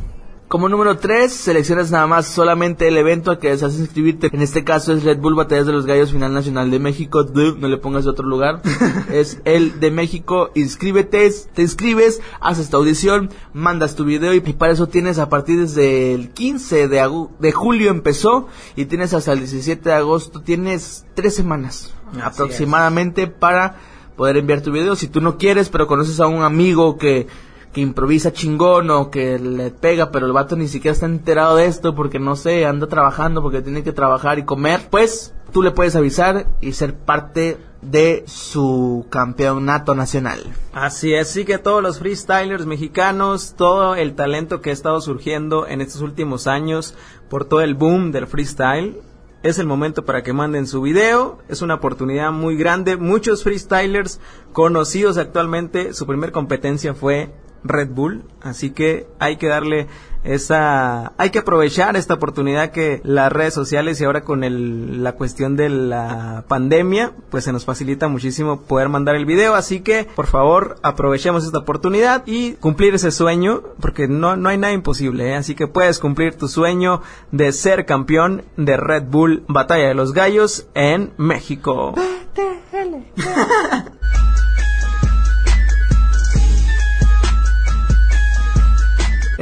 Como 0.47 0.69
número 0.69 0.97
3, 0.97 1.33
seleccionas 1.33 1.89
nada 1.89 2.05
más 2.05 2.27
solamente 2.27 2.87
el 2.87 2.97
evento 2.97 3.31
al 3.31 3.39
que 3.39 3.49
deseas 3.49 3.79
inscribirte. 3.79 4.29
En 4.31 4.43
este 4.43 4.63
caso 4.63 4.93
es 4.93 5.03
Red 5.03 5.17
Bull 5.17 5.33
Batallas 5.33 5.65
de 5.65 5.71
los 5.71 5.87
Gallos 5.87 6.11
Final 6.11 6.35
Nacional 6.35 6.69
de 6.69 6.77
México. 6.77 7.25
No 7.33 7.67
le 7.67 7.77
pongas 7.77 8.03
de 8.03 8.11
otro 8.11 8.27
lugar. 8.27 8.61
es 9.11 9.41
el 9.43 9.79
de 9.79 9.89
México. 9.89 10.51
Inscríbete, 10.53 11.31
te 11.51 11.63
inscribes, 11.63 12.21
haces 12.39 12.69
tu 12.69 12.77
audición, 12.77 13.31
mandas 13.53 13.95
tu 13.95 14.05
video 14.05 14.35
y 14.35 14.39
para 14.39 14.73
eso 14.73 14.87
tienes 14.87 15.17
a 15.17 15.29
partir 15.29 15.59
desde 15.59 16.13
el 16.13 16.29
15 16.29 16.89
de, 16.89 17.27
de 17.39 17.51
julio 17.51 17.89
empezó 17.89 18.47
y 18.75 18.85
tienes 18.85 19.15
hasta 19.15 19.33
el 19.33 19.39
17 19.39 19.89
de 19.89 19.95
agosto. 19.95 20.41
Tienes 20.41 21.05
tres 21.15 21.33
semanas 21.33 21.91
Así 22.11 22.21
aproximadamente 22.21 23.25
para 23.25 23.77
poder 24.15 24.37
enviar 24.37 24.61
tu 24.61 24.71
video. 24.71 24.95
Si 24.95 25.07
tú 25.07 25.21
no 25.21 25.39
quieres, 25.39 25.69
pero 25.69 25.87
conoces 25.87 26.19
a 26.19 26.27
un 26.27 26.43
amigo 26.43 26.97
que, 26.97 27.27
que 27.75 27.81
improvisa 27.81 28.31
chingón 28.31 28.89
o 28.89 29.11
que 29.11 29.37
le 29.37 29.69
pega, 29.69 30.09
pero 30.09 30.27
el 30.27 30.31
vato 30.31 30.55
ni 30.55 30.69
siquiera 30.69 30.93
está 30.93 31.07
enterado 31.07 31.57
de 31.57 31.65
esto 31.65 31.93
porque 31.93 32.19
no 32.19 32.37
sé, 32.37 32.65
anda 32.65 32.87
trabajando 32.87 33.41
porque 33.41 33.61
tiene 33.61 33.83
que 33.83 33.91
trabajar 33.91 34.39
y 34.39 34.45
comer, 34.45 34.87
pues 34.89 35.33
tú 35.51 35.61
le 35.61 35.71
puedes 35.71 35.93
avisar 35.97 36.47
y 36.61 36.71
ser 36.71 36.95
parte 36.95 37.57
de 37.81 38.23
su 38.27 39.05
campeonato 39.09 39.93
nacional. 39.93 40.41
Así 40.71 41.13
es, 41.13 41.27
sí 41.27 41.43
que 41.43 41.57
todos 41.57 41.83
los 41.83 41.99
freestylers 41.99 42.65
mexicanos, 42.65 43.55
todo 43.57 43.95
el 43.95 44.15
talento 44.15 44.61
que 44.61 44.69
ha 44.69 44.73
estado 44.73 45.01
surgiendo 45.01 45.67
en 45.67 45.81
estos 45.81 45.99
últimos 45.99 46.47
años 46.47 46.95
por 47.29 47.43
todo 47.43 47.59
el 47.59 47.75
boom 47.75 48.13
del 48.13 48.25
freestyle, 48.25 49.01
es 49.43 49.59
el 49.59 49.67
momento 49.67 50.05
para 50.05 50.23
que 50.23 50.31
manden 50.31 50.65
su 50.65 50.81
video, 50.81 51.39
es 51.49 51.61
una 51.61 51.73
oportunidad 51.73 52.31
muy 52.31 52.55
grande, 52.55 52.95
muchos 52.95 53.43
freestylers 53.43 54.21
conocidos 54.53 55.17
actualmente, 55.17 55.93
su 55.93 56.07
primer 56.07 56.31
competencia 56.31 56.93
fue 56.93 57.33
Red 57.65 57.89
Bull, 57.89 58.23
así 58.41 58.69
que 58.69 59.07
hay 59.19 59.37
que 59.37 59.47
darle 59.47 59.87
esa, 60.25 61.13
hay 61.17 61.29
que 61.29 61.39
aprovechar 61.39 61.95
esta 61.95 62.15
oportunidad 62.15 62.71
que 62.71 62.99
las 63.03 63.31
redes 63.31 63.53
sociales 63.53 64.01
y 64.01 64.05
ahora 64.05 64.21
con 64.21 64.43
el, 64.43 65.03
la 65.03 65.13
cuestión 65.13 65.55
de 65.55 65.69
la 65.69 66.45
pandemia, 66.47 67.13
pues 67.29 67.43
se 67.43 67.53
nos 67.53 67.63
facilita 67.63 68.07
muchísimo 68.07 68.61
poder 68.61 68.89
mandar 68.89 69.15
el 69.15 69.25
video, 69.25 69.53
así 69.53 69.81
que 69.81 70.07
por 70.15 70.25
favor 70.25 70.77
aprovechemos 70.81 71.45
esta 71.45 71.59
oportunidad 71.59 72.23
y 72.25 72.53
cumplir 72.53 72.95
ese 72.95 73.11
sueño, 73.11 73.61
porque 73.79 74.07
no, 74.07 74.35
no 74.35 74.49
hay 74.49 74.57
nada 74.57 74.73
imposible, 74.73 75.29
¿eh? 75.29 75.35
así 75.35 75.53
que 75.53 75.67
puedes 75.67 75.99
cumplir 75.99 76.35
tu 76.35 76.47
sueño 76.47 77.01
de 77.31 77.51
ser 77.51 77.85
campeón 77.85 78.43
de 78.57 78.77
Red 78.77 79.03
Bull 79.03 79.43
Batalla 79.47 79.87
de 79.87 79.93
los 79.93 80.13
Gallos 80.13 80.67
en 80.73 81.13
México. 81.17 81.93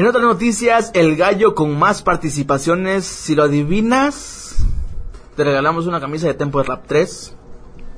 En 0.04 0.10
otras 0.10 0.26
noticias, 0.26 0.92
el 0.96 1.16
gallo 1.16 1.56
con 1.56 1.80
más 1.80 2.02
participaciones, 2.02 3.06
si 3.06 3.36
lo 3.36 3.44
adivinas, 3.44 4.58
te 5.38 5.46
regalamos 5.46 5.88
una 5.88 6.02
camisa 6.02 6.28
de 6.28 6.34
Tempo 6.34 6.58
de 6.58 6.66
Rap 6.66 6.84
3, 6.88 7.34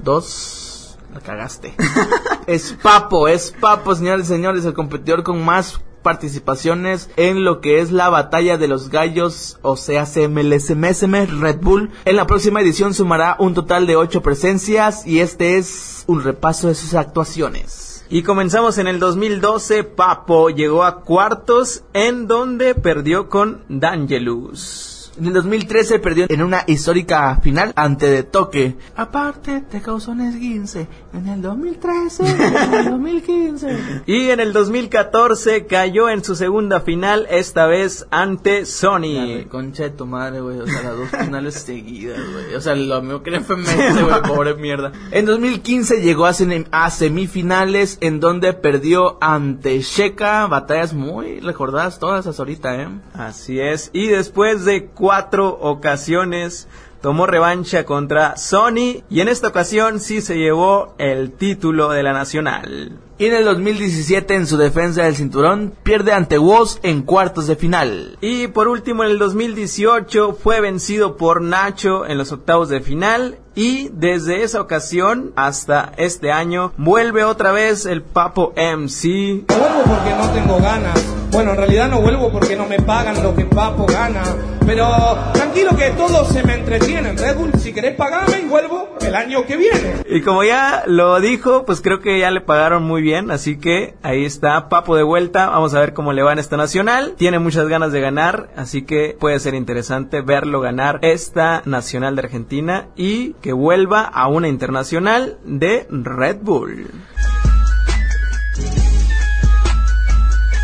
2, 0.04 1.00
la 1.16 1.20
cagaste. 1.22 1.74
es 2.46 2.74
Papo, 2.74 3.28
es 3.28 3.56
Papo, 3.60 3.96
señores 3.96 4.28
y 4.28 4.30
señores, 4.30 4.66
el 4.66 4.76
competidor 4.76 5.24
con 5.24 5.44
más 5.44 5.82
participaciones 6.04 7.10
en 7.16 7.44
lo 7.44 7.60
que 7.60 7.80
es 7.80 7.92
la 7.92 8.10
batalla 8.10 8.60
de 8.60 8.68
los 8.68 8.92
gallos, 8.92 9.58
o 9.64 9.76
sea, 9.76 10.06
CMLSMSM 10.06 11.42
Red 11.42 11.58
Bull. 11.62 11.90
En 12.06 12.18
la 12.18 12.28
próxima 12.28 12.62
edición 12.62 12.94
sumará 12.94 13.36
un 13.40 13.56
total 13.56 13.88
de 13.88 13.96
8 13.96 14.22
presencias 14.22 15.08
y 15.08 15.22
este 15.22 15.58
es 15.58 16.04
un 16.06 16.22
repaso 16.22 16.68
de 16.68 16.76
sus 16.76 16.94
actuaciones. 16.94 17.95
Y 18.10 18.22
comenzamos 18.22 18.78
en 18.78 18.88
el 18.88 19.00
2012, 19.00 19.84
Papo 19.84 20.50
llegó 20.50 20.84
a 20.84 21.02
cuartos 21.02 21.84
en 21.94 22.28
donde 22.28 22.76
perdió 22.76 23.30
con 23.30 23.64
D'Angelus. 23.68 24.95
En 25.18 25.28
el 25.28 25.34
2013 25.34 26.00
perdió 26.00 26.26
en 26.28 26.42
una 26.42 26.64
histórica 26.68 27.40
final 27.42 27.72
ante 27.76 28.08
De 28.08 28.24
Toque. 28.24 28.76
Aparte, 28.98 29.62
te 29.62 29.82
causó 29.82 30.12
un 30.12 30.22
esguince 30.22 30.88
en 31.14 31.28
el 31.28 31.42
2013, 31.42 32.24
en 32.28 32.74
el 32.74 32.86
2015. 32.90 34.04
Y 34.08 34.30
en 34.30 34.42
el 34.42 34.52
2014 34.52 35.68
cayó 35.68 36.10
en 36.10 36.24
su 36.24 36.36
segunda 36.36 36.82
final, 36.82 37.28
esta 37.30 37.66
vez 37.66 38.06
ante 38.12 38.62
La 38.62 38.66
Sony. 38.66 39.46
concha 39.50 39.84
de 39.84 39.92
tu 39.92 40.06
madre, 40.06 40.42
güey. 40.42 40.60
O 40.60 40.68
sea, 40.68 40.84
las 40.84 40.98
dos 40.98 41.10
finales 41.10 41.56
seguidas, 41.56 42.20
güey. 42.34 42.56
O 42.56 42.60
sea, 42.62 42.76
lo 42.76 43.02
mío 43.02 43.24
que 43.24 43.30
era 43.30 43.40
FMS, 43.40 44.02
güey. 44.02 44.22
Pobre 44.28 44.56
mierda. 44.56 44.92
En 45.12 45.26
2015 45.26 46.02
llegó 46.02 46.26
a, 46.26 46.34
a 46.72 46.92
semifinales 46.92 47.98
en 48.02 48.20
donde 48.20 48.52
perdió 48.54 49.18
ante 49.22 49.80
Sheka. 49.82 50.48
Batallas 50.48 50.94
muy 50.94 51.40
recordadas 51.40 52.00
todas 52.00 52.28
hasta 52.28 52.42
ahorita, 52.42 52.76
¿eh? 52.82 52.90
Así 53.14 53.60
es. 53.62 53.90
Y 53.94 54.08
después 54.08 54.66
de 54.66 54.90
cuatro 55.06 55.60
ocasiones 55.62 56.68
tomó 57.00 57.28
revancha 57.28 57.86
contra 57.86 58.38
Sony 58.38 59.04
y 59.08 59.20
en 59.20 59.28
esta 59.28 59.50
ocasión 59.50 60.00
sí 60.00 60.20
se 60.20 60.36
llevó 60.36 60.96
el 60.98 61.32
título 61.32 61.90
de 61.90 62.02
la 62.02 62.12
nacional. 62.12 62.98
Y 63.20 63.28
en 63.28 63.36
el 63.36 63.46
2017, 63.46 64.34
en 64.34 64.48
su 64.48 64.58
defensa 64.58 65.04
del 65.04 65.16
cinturón, 65.16 65.76
pierde 65.84 66.12
ante 66.12 66.40
Woz 66.40 66.80
en 66.82 67.04
cuartos 67.04 67.46
de 67.46 67.56
final. 67.56 68.18
Y 68.20 68.48
por 68.48 68.68
último 68.68 69.04
en 69.04 69.12
el 69.12 69.20
2018 69.20 70.34
fue 70.42 70.60
vencido 70.60 71.18
por 71.18 71.44
Nacho 71.44 72.08
en 72.08 72.18
los 72.18 72.32
octavos 72.32 72.70
de 72.70 72.82
final 72.82 73.38
y 73.56 73.90
desde 73.94 74.44
esa 74.44 74.62
ocasión 74.62 75.32
hasta 75.36 75.92
este 75.98 76.32
año 76.32 76.74
vuelve 76.78 77.24
otra 77.24 77.52
vez 77.52 77.86
el 77.86 78.02
Papo 78.02 78.54
MC 78.56 79.46
vuelvo 79.48 79.84
porque 79.86 80.16
no 80.16 80.30
tengo 80.30 80.58
ganas. 80.60 81.06
Bueno, 81.32 81.52
en 81.52 81.58
realidad 81.58 81.90
no 81.90 82.02
vuelvo 82.02 82.32
porque 82.32 82.56
no 82.56 82.66
me 82.66 82.80
pagan 82.80 83.22
lo 83.22 83.36
que 83.36 83.46
Papo 83.46 83.86
gana. 83.86 84.24
Pero 84.66 84.88
tranquilo 85.34 85.76
que 85.78 85.92
todos 85.92 86.30
se 86.30 86.44
me 86.44 86.56
entretienen. 86.56 87.18
Red 87.18 87.36
Bull, 87.38 87.52
si 87.60 87.72
querés 87.72 87.96
pagarme 87.96 88.46
vuelvo 88.56 88.96
el 89.02 89.14
año 89.14 89.46
que 89.46 89.58
viene. 89.58 89.96
Y 90.10 90.22
como 90.22 90.44
ya 90.44 90.84
lo 90.88 91.20
dijo, 91.20 91.66
pues 91.66 91.82
creo 91.82 92.00
que 92.00 92.20
ya 92.20 92.32
le 92.32 92.42
pagaron 92.42 92.84
muy 92.84 93.02
bien, 93.02 93.32
así 93.32 93.58
que 93.58 93.96
ahí 94.02 94.26
está 94.26 94.70
Papo 94.70 94.96
de 94.96 95.04
vuelta, 95.04 95.48
vamos 95.48 95.74
a 95.74 95.80
ver 95.80 95.94
cómo 95.94 96.14
le 96.14 96.24
va 96.24 96.34
en 96.34 96.40
esta 96.40 96.58
nacional. 96.58 97.16
Tiene 97.18 97.40
muchas 97.40 97.68
ganas 97.68 97.92
de 97.92 98.02
ganar, 98.02 98.50
así 98.56 98.84
que 98.84 99.16
puede 99.20 99.40
ser 99.40 99.54
interesante 99.56 100.22
verlo 100.22 100.62
ganar 100.62 101.00
esta 101.02 101.62
nacional 101.66 102.16
de 102.16 102.22
Argentina 102.22 102.88
y 102.96 103.34
que 103.46 103.54
vuelva 103.54 104.02
a 104.02 104.28
una 104.28 104.48
internacional 104.48 105.38
de 105.46 105.86
Red 105.92 106.38
Bull. 106.42 106.88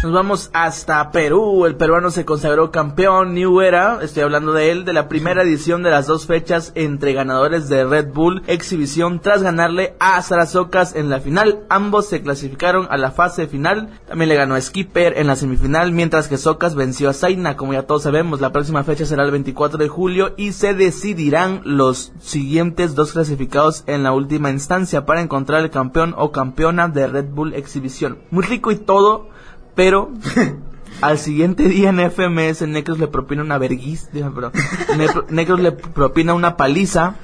Nos 0.03 0.13
vamos 0.13 0.50
hasta 0.51 1.12
Perú. 1.12 1.67
El 1.67 1.75
peruano 1.75 2.10
se 2.10 2.25
consagró 2.25 2.72
campeón 2.72 3.36
New 3.36 3.62
Era. 3.62 4.00
Estoy 4.01 4.24
hablando 4.24 4.51
de 4.51 4.72
él, 4.72 4.84
de 4.84 4.93
la 4.93 5.08
primera 5.08 5.43
edición 5.43 5.84
de 5.84 5.91
las 5.91 6.08
dos 6.08 6.25
fechas 6.25 6.72
entre 6.74 7.13
ganadores 7.13 7.70
de 7.70 7.84
Red 7.84 8.12
Bull 8.12 8.41
Exhibición 8.48 9.20
tras 9.20 9.43
ganarle 9.43 9.93
a 10.00 10.20
Sarazocas 10.24 10.96
en 10.96 11.12
la 11.12 11.20
final. 11.20 11.60
Ambos 11.70 12.08
se 12.08 12.24
clasificaron 12.24 12.88
a 12.89 12.98
la 12.98 13.12
fase 13.12 13.46
final. 13.46 13.89
También 14.08 14.29
le 14.29 14.36
ganó 14.36 14.55
a 14.55 14.62
Skipper 14.62 15.20
en 15.20 15.27
la 15.27 15.36
semifinal, 15.36 15.91
mientras 15.91 16.27
que 16.27 16.39
Socas 16.39 16.74
venció 16.74 17.08
a 17.08 17.13
Zaina. 17.13 17.55
Como 17.55 17.74
ya 17.74 17.84
todos 17.84 18.01
sabemos, 18.01 18.41
la 18.41 18.51
próxima 18.51 18.84
fecha 18.84 19.05
será 19.05 19.24
el 19.24 19.29
24 19.29 19.77
de 19.77 19.88
julio 19.88 20.34
y 20.36 20.53
se 20.53 20.74
decidirán 20.74 21.62
los 21.63 22.12
siguientes 22.20 22.96
dos 22.96 23.12
clasificados 23.12 23.84
en 23.86 24.01
la 24.01 24.13
última 24.13 24.50
instancia 24.50 25.05
para 25.05 25.22
encontrar 25.22 25.62
el 25.62 25.70
campeón 25.70 26.15
o 26.17 26.31
campeona 26.31 26.88
de 26.88 27.05
Red 27.05 27.25
Bull 27.25 27.53
Exhibición. 27.53 28.17
Muy 28.31 28.43
rico 28.43 28.72
y 28.72 28.77
todo, 28.77 29.29
pero 29.75 30.11
al 31.01 31.17
siguiente 31.17 31.67
día 31.67 31.89
en 31.89 31.99
FMS 32.11 32.61
Necros 32.67 32.99
le 32.99 33.07
propina 33.07 33.41
una 33.41 33.57
verguiz, 33.57 34.09
pero 34.13 34.51
Ne- 34.97 35.07
Necros 35.29 35.59
le 35.59 35.71
propina 35.71 36.33
una 36.33 36.57
paliza. 36.57 37.15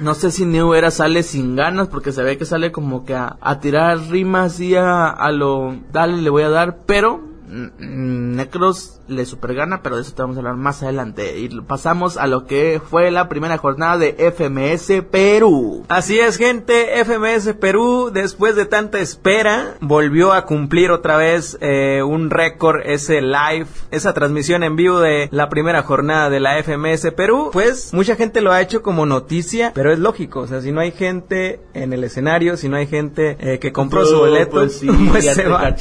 No 0.00 0.12
sé 0.14 0.30
si 0.30 0.44
New 0.44 0.74
Era 0.74 0.90
sale 0.90 1.22
sin 1.22 1.56
ganas 1.56 1.88
porque 1.88 2.12
se 2.12 2.22
ve 2.22 2.36
que 2.36 2.44
sale 2.44 2.70
como 2.70 3.04
que 3.06 3.14
a, 3.14 3.36
a 3.40 3.60
tirar 3.60 3.98
rimas 4.10 4.60
y 4.60 4.74
a, 4.74 5.08
a 5.08 5.32
lo 5.32 5.74
dale 5.90 6.20
le 6.20 6.28
voy 6.28 6.42
a 6.42 6.50
dar, 6.50 6.80
pero 6.84 7.16
mm, 7.48 7.62
mm, 7.78 8.36
Necros 8.36 9.00
le 9.08 9.24
supergana, 9.26 9.82
pero 9.82 9.96
de 9.96 10.02
eso 10.02 10.12
te 10.12 10.22
vamos 10.22 10.36
a 10.36 10.40
hablar 10.40 10.56
más 10.56 10.82
adelante. 10.82 11.38
Y 11.38 11.48
pasamos 11.60 12.16
a 12.16 12.26
lo 12.26 12.46
que 12.46 12.80
fue 12.84 13.10
la 13.10 13.28
primera 13.28 13.58
jornada 13.58 13.98
de 13.98 14.12
FMS 14.12 15.02
Perú. 15.10 15.84
Así 15.88 16.18
es, 16.18 16.36
gente. 16.36 17.04
FMS 17.04 17.54
Perú, 17.54 18.10
después 18.12 18.56
de 18.56 18.66
tanta 18.66 18.98
espera, 18.98 19.76
volvió 19.80 20.32
a 20.32 20.46
cumplir 20.46 20.90
otra 20.90 21.16
vez 21.16 21.58
eh, 21.60 22.02
un 22.02 22.30
récord, 22.30 22.80
ese 22.84 23.20
live, 23.22 23.66
esa 23.90 24.14
transmisión 24.14 24.62
en 24.62 24.76
vivo 24.76 25.00
de 25.00 25.28
la 25.30 25.48
primera 25.48 25.82
jornada 25.82 26.30
de 26.30 26.40
la 26.40 26.62
FMS 26.62 27.12
Perú. 27.16 27.50
Pues 27.52 27.92
mucha 27.92 28.16
gente 28.16 28.40
lo 28.40 28.52
ha 28.52 28.60
hecho 28.60 28.82
como 28.82 29.06
noticia, 29.06 29.72
pero 29.74 29.92
es 29.92 29.98
lógico. 29.98 30.40
O 30.40 30.46
sea, 30.46 30.60
si 30.60 30.72
no 30.72 30.80
hay 30.80 30.92
gente 30.92 31.60
en 31.74 31.92
el 31.92 32.04
escenario, 32.04 32.56
si 32.56 32.68
no 32.68 32.76
hay 32.76 32.86
gente 32.86 33.36
eh, 33.40 33.58
que 33.58 33.72
compró 33.72 34.04
su 34.06 34.18
boleto, 34.18 34.52
pues 34.52 34.78
sí, 34.78 34.88
pues, 35.10 35.24
se 35.24 35.46
va, 35.48 35.74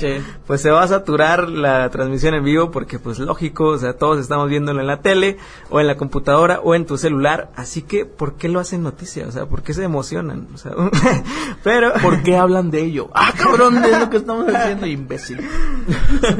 pues 0.46 0.62
se 0.62 0.72
va 0.72 0.84
a 0.84 0.88
saturar 0.88 1.50
la 1.50 1.90
transmisión 1.90 2.34
en 2.34 2.44
vivo 2.44 2.72
porque 2.72 3.00
pues 3.00 3.15
lógico, 3.20 3.66
o 3.68 3.78
sea, 3.78 3.94
todos 3.94 4.20
estamos 4.20 4.50
viéndolo 4.50 4.82
en 4.82 4.88
la 4.88 5.02
tele 5.02 5.38
o 5.70 5.80
en 5.80 5.88
la 5.88 5.98
computadora 5.98 6.60
o 6.64 6.76
en 6.76 6.86
tu 6.86 6.98
celular, 6.98 7.52
así 7.56 7.82
que 7.82 8.06
¿por 8.06 8.36
qué 8.36 8.50
lo 8.50 8.60
hacen 8.60 8.84
noticia? 8.84 9.28
O 9.28 9.32
sea, 9.32 9.46
¿por 9.46 9.64
qué 9.64 9.74
se 9.74 9.84
emocionan? 9.84 10.48
O 10.54 10.58
sea, 10.58 10.74
pero 11.64 11.94
¿Por 12.02 12.24
qué 12.24 12.38
hablan 12.38 12.72
de 12.72 12.84
ello? 12.84 13.10
Ah, 13.14 13.34
cabrón, 13.36 13.84
es 13.84 14.00
lo 14.00 14.10
que 14.10 14.18
estamos 14.18 14.48
haciendo, 14.54 14.86
imbécil. 14.86 15.40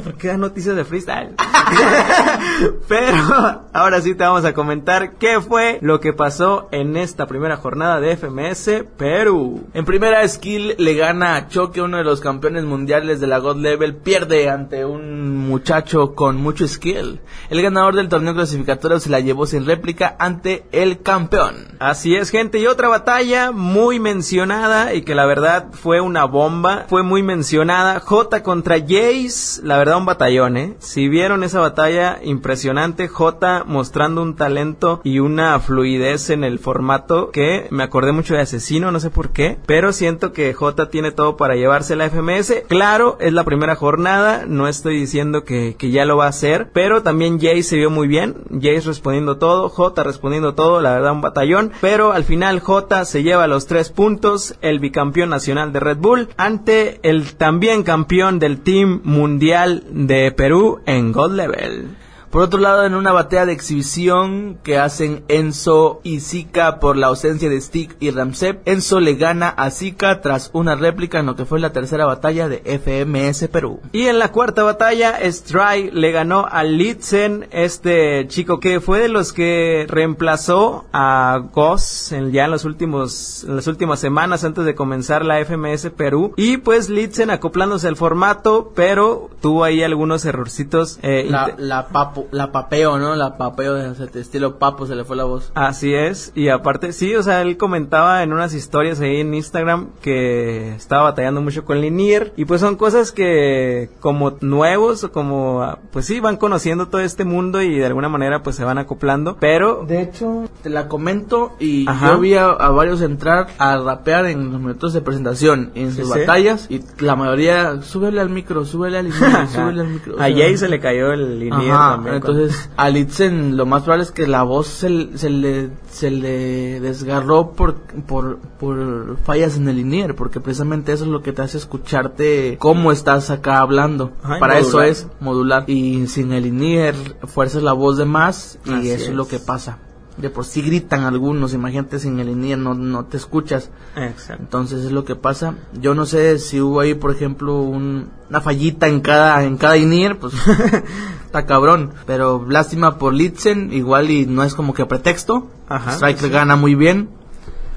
¿por 0.04 0.16
qué 0.16 0.28
dan 0.30 0.40
noticias 0.40 0.76
de 0.76 0.86
freestyle? 0.86 1.36
pero 2.88 3.64
ahora 3.74 4.02
sí 4.02 4.16
te 4.16 4.24
vamos 4.24 4.46
a 4.46 4.54
comentar 4.54 5.14
qué 5.14 5.42
fue 5.42 5.80
lo 5.82 6.00
que 6.00 6.14
pasó 6.14 6.68
en 6.72 6.98
esta 6.98 7.28
primera 7.28 7.58
jornada 7.58 8.00
de 8.00 8.16
FMS 8.16 8.86
Perú. 8.98 9.68
En 9.74 9.86
primera 9.86 10.28
skill 10.28 10.76
le 10.78 10.94
gana 10.96 11.36
a 11.36 11.48
Choque, 11.48 11.82
uno 11.82 11.98
de 11.98 12.04
los 12.04 12.22
campeones 12.22 12.64
mundiales 12.64 13.20
de 13.20 13.28
la 13.28 13.40
God 13.40 13.58
Level, 13.58 13.96
pierde 13.96 14.50
ante 14.50 14.86
un 14.86 15.38
muchacho 15.38 16.16
con 16.16 16.38
mucho 16.38 16.65
skill. 16.68 17.22
El 17.50 17.62
ganador 17.62 17.96
del 17.96 18.10
torneo 18.10 18.34
clasificatorio 18.34 19.00
se 19.00 19.10
la 19.10 19.20
llevó 19.20 19.46
sin 19.46 19.66
réplica 19.66 20.16
ante 20.20 20.66
el 20.72 21.02
campeón. 21.02 21.76
Así 21.80 22.16
es, 22.16 22.30
gente. 22.30 22.60
Y 22.60 22.68
otra 22.68 22.88
batalla 22.88 23.52
muy 23.52 24.00
mencionada 24.00 24.94
y 24.94 25.02
que 25.04 25.16
la 25.16 25.26
verdad 25.26 25.68
fue 25.72 26.02
una 26.02 26.26
bomba. 26.26 26.86
Fue 26.90 27.04
muy 27.04 27.24
mencionada. 27.24 28.00
J 28.00 28.44
contra 28.44 28.80
Jace. 28.80 29.62
La 29.64 29.78
verdad, 29.78 29.98
un 29.98 30.06
batallón, 30.06 30.58
¿eh? 30.58 30.76
Si 30.80 31.08
vieron 31.08 31.44
esa 31.44 31.60
batalla 31.60 32.20
impresionante, 32.24 33.08
J 33.08 33.64
mostrando 33.66 34.22
un 34.22 34.36
talento 34.36 35.02
y 35.04 35.20
una 35.20 35.60
fluidez 35.60 36.30
en 36.30 36.44
el 36.44 36.60
formato 36.60 37.32
que 37.32 37.68
me 37.72 37.84
acordé 37.84 38.12
mucho 38.12 38.36
de 38.36 38.42
Asesino, 38.42 38.92
no 38.92 39.00
sé 39.00 39.10
por 39.10 39.32
qué. 39.32 39.58
Pero 39.66 39.94
siento 39.94 40.34
que 40.34 40.54
J 40.54 40.90
tiene 40.90 41.12
todo 41.12 41.38
para 41.38 41.56
llevarse 41.56 41.96
la 41.96 42.10
FMS. 42.10 42.64
Claro, 42.68 43.18
es 43.20 43.34
la 43.34 43.44
primera 43.44 43.76
jornada. 43.76 44.46
No 44.48 44.68
estoy 44.68 45.00
diciendo 45.00 45.44
que, 45.44 45.76
que 45.78 45.92
ya 45.92 46.06
lo 46.06 46.18
va 46.18 46.26
a 46.26 46.30
hacer. 46.30 46.55
Pero 46.74 47.04
también 47.04 47.40
Jace 47.40 47.64
se 47.64 47.78
vio 47.78 47.90
muy 47.90 48.08
bien. 48.08 48.36
Jace 48.52 48.88
respondiendo 48.88 49.38
todo. 49.38 49.70
J 49.70 50.04
respondiendo 50.04 50.56
todo. 50.56 50.82
La 50.82 50.92
verdad, 50.94 51.12
un 51.12 51.22
batallón. 51.22 51.72
Pero 51.82 52.12
al 52.12 52.24
final 52.24 52.60
J 52.60 53.06
se 53.06 53.24
lleva 53.24 53.48
los 53.48 53.68
tres 53.68 53.90
puntos. 53.90 54.56
El 54.62 54.80
bicampeón 54.80 55.30
nacional 55.30 55.74
de 55.74 55.80
Red 55.80 55.98
Bull. 55.98 56.30
Ante 56.38 57.00
el 57.04 57.36
también 57.36 57.84
campeón 57.84 58.40
del 58.40 58.62
Team 58.62 59.02
Mundial 59.04 59.84
de 59.92 60.32
Perú 60.32 60.80
en 60.86 61.12
Gold 61.12 61.36
Level. 61.36 62.05
Por 62.36 62.44
otro 62.44 62.60
lado, 62.60 62.84
en 62.84 62.96
una 62.96 63.14
batalla 63.14 63.46
de 63.46 63.54
exhibición 63.54 64.58
que 64.62 64.78
hacen 64.78 65.24
Enzo 65.30 66.02
y 66.04 66.20
Zika 66.20 66.82
por 66.82 66.98
la 66.98 67.08
ausencia 67.08 67.50
de 67.50 67.62
Stick 67.62 67.96
y 68.02 68.12
Ramsep, 68.12 68.60
Enzo 68.68 69.00
le 69.00 69.16
gana 69.16 69.48
a 69.48 69.72
Zika 69.72 70.20
tras 70.20 70.50
una 70.52 70.76
réplica 70.76 71.22
en 71.22 71.28
lo 71.28 71.38
que 71.38 71.46
fue 71.46 71.62
la 71.62 71.72
tercera 71.72 72.06
batalla 72.06 72.50
de 72.50 72.58
FMS 72.58 73.48
Perú. 73.48 73.80
Y 73.94 74.08
en 74.08 74.20
la 74.20 74.34
cuarta 74.34 74.64
batalla, 74.64 75.18
Stry 75.22 75.92
le 75.92 76.12
ganó 76.12 76.46
a 76.52 76.66
Litzen, 76.66 77.48
este 77.52 78.28
chico 78.28 78.60
que 78.60 78.82
fue 78.82 79.00
de 79.00 79.08
los 79.08 79.32
que 79.32 79.86
reemplazó 79.88 80.84
a 80.92 81.42
Goss 81.54 82.12
en, 82.12 82.34
ya 82.34 82.44
en 82.44 82.52
los 82.52 82.66
últimos, 82.66 83.46
en 83.48 83.56
las 83.56 83.68
últimas 83.68 84.02
semanas 84.02 84.44
antes 84.44 84.66
de 84.66 84.76
comenzar 84.76 85.24
la 85.24 85.40
FMS 85.40 85.90
Perú. 85.92 86.34
Y 86.36 86.58
pues 86.58 86.90
Litzen 86.90 87.30
acoplándose 87.30 87.88
al 87.88 87.96
formato, 87.96 88.74
pero 88.76 89.30
tuvo 89.40 89.64
ahí 89.64 89.84
algunos 89.84 90.26
errorcitos. 90.26 91.00
eh, 91.02 91.28
La, 91.30 91.54
la, 91.58 91.88
papo, 91.88 92.25
la 92.32 92.52
papeo, 92.52 92.98
¿no? 92.98 93.16
La 93.16 93.38
papeo 93.38 93.74
de 93.74 93.92
ese 93.92 94.20
estilo 94.20 94.58
papo, 94.60 94.86
se 94.86 94.96
le 94.96 95.04
fue 95.04 95.16
la 95.16 95.24
voz. 95.24 95.52
Así 95.56 95.94
es, 95.94 96.32
y 96.36 96.50
aparte, 96.50 96.94
sí, 96.94 97.16
o 97.16 97.24
sea, 97.24 97.42
él 97.42 97.58
comentaba 97.58 98.24
en 98.24 98.34
unas 98.34 98.54
historias 98.54 99.00
ahí 99.00 99.22
en 99.22 99.34
Instagram 99.34 99.90
que 100.02 100.74
estaba 100.76 101.04
batallando 101.04 101.42
mucho 101.42 101.66
con 101.66 101.82
Linier, 101.82 102.34
y 102.38 102.46
pues 102.46 102.62
son 102.62 102.76
cosas 102.76 103.12
que 103.12 103.90
como 104.00 104.38
nuevos, 104.42 105.04
o 105.04 105.12
como, 105.12 105.78
pues 105.92 106.06
sí, 106.06 106.20
van 106.20 106.38
conociendo 106.38 106.88
todo 106.88 107.02
este 107.02 107.26
mundo 107.26 107.62
y 107.62 107.78
de 107.78 107.86
alguna 107.86 108.10
manera 108.10 108.44
pues 108.44 108.56
se 108.56 108.64
van 108.64 108.78
acoplando, 108.78 109.38
pero 109.40 109.84
De 109.88 110.02
hecho, 110.02 110.46
te 110.64 110.70
la 110.70 110.88
comento 110.88 111.54
y 111.60 111.88
Ajá. 111.90 112.10
yo 112.14 112.20
vi 112.20 112.36
a, 112.36 112.46
a 112.50 112.70
varios 112.70 113.02
entrar 113.02 113.48
a 113.58 113.78
rapear 113.78 114.26
en 114.28 114.52
los 114.52 114.60
minutos 114.62 114.94
de 114.94 115.02
presentación, 115.02 115.72
en 115.76 115.88
sus 115.94 116.06
Sí, 116.08 116.14
sí. 116.14 116.20
batallas, 116.20 116.68
y 116.70 116.82
la 117.00 117.16
mayoría, 117.16 117.82
súbele 117.82 118.22
al 118.22 118.30
micro, 118.30 118.66
súbele 118.66 118.98
al 119.00 119.06
inicio, 119.08 119.48
súbele 119.48 119.82
al 119.82 119.88
micro. 119.88 120.16
o 120.16 120.20
A 120.22 120.28
sea, 120.28 120.36
Jay 120.36 120.58
se 120.58 120.68
le 120.70 120.80
cayó 120.80 121.12
el 121.12 121.40
linier 121.40 121.72
Ajá, 121.72 121.92
también. 121.96 122.05
Entonces 122.14 122.70
a 122.78 122.90
Litzen 122.90 123.58
lo 123.58 123.66
más 123.66 123.84
probable 123.84 124.04
es 124.06 124.12
que 124.12 124.28
la 124.28 124.44
voz 124.44 124.68
se, 124.68 125.18
se 125.18 125.30
le 125.30 125.70
se 125.90 126.12
le 126.12 126.80
desgarró 126.80 127.52
por, 127.52 127.76
por 128.08 128.38
por 128.60 129.18
fallas 129.24 129.58
en 129.58 129.68
el 129.68 129.78
linier, 129.78 130.16
porque 130.16 130.40
precisamente 130.40 130.92
eso 130.94 131.06
es 131.06 131.10
lo 131.10 131.22
que 131.22 131.34
te 131.34 131.42
hace 131.42 131.58
escucharte 131.58 132.58
cómo 132.60 132.92
estás 132.92 133.30
acá 133.30 133.60
hablando. 133.60 134.12
Ajá, 134.24 134.40
Para 134.40 134.60
eso 134.60 134.82
es 134.82 135.08
modular 135.20 135.64
y 135.68 136.08
sin 136.08 136.32
el 136.34 136.44
linier 136.44 136.96
fuerzas 137.26 137.64
la 137.64 137.74
voz 137.74 137.98
de 137.98 138.06
más 138.06 138.60
y 138.66 138.74
Así 138.74 138.90
eso 138.90 139.04
es. 139.04 139.10
es. 139.10 139.16
lo 139.16 139.28
que 139.28 139.40
pasa. 139.40 139.78
De 140.18 140.30
por 140.30 140.46
sí 140.46 140.62
gritan 140.62 141.02
algunos, 141.04 141.54
imagínate 141.54 142.00
sin 142.00 142.18
el 142.22 142.28
linier 142.28 142.58
no 142.58 142.74
no 142.74 143.04
te 143.04 143.18
escuchas. 143.18 143.70
Exacto. 143.98 144.42
Entonces 144.44 144.86
es 144.86 144.92
lo 144.94 145.04
que 145.04 145.16
pasa. 145.18 145.56
Yo 145.74 145.94
no 145.94 146.06
sé 146.06 146.40
si 146.40 146.62
hubo 146.62 146.80
ahí, 146.80 146.94
por 146.94 147.12
ejemplo, 147.12 147.60
un- 147.62 148.10
una 148.30 148.40
fallita 148.40 148.88
en 148.88 149.02
cada 149.02 149.44
en 149.44 149.58
cada 149.58 149.76
INIR, 149.78 150.18
pues 150.18 150.34
está 151.26 151.46
cabrón. 151.46 151.92
Pero 152.06 152.46
lástima 152.48 152.98
por 152.98 153.14
Litzen, 153.14 153.74
igual 153.74 154.10
y 154.10 154.26
no 154.26 154.44
es 154.44 154.54
como 154.56 154.74
que 154.74 154.86
pretexto. 154.86 155.48
Ajá, 155.68 155.92
Striker 155.94 156.30
gana 156.30 156.56
muy 156.56 156.76
bien 156.76 157.10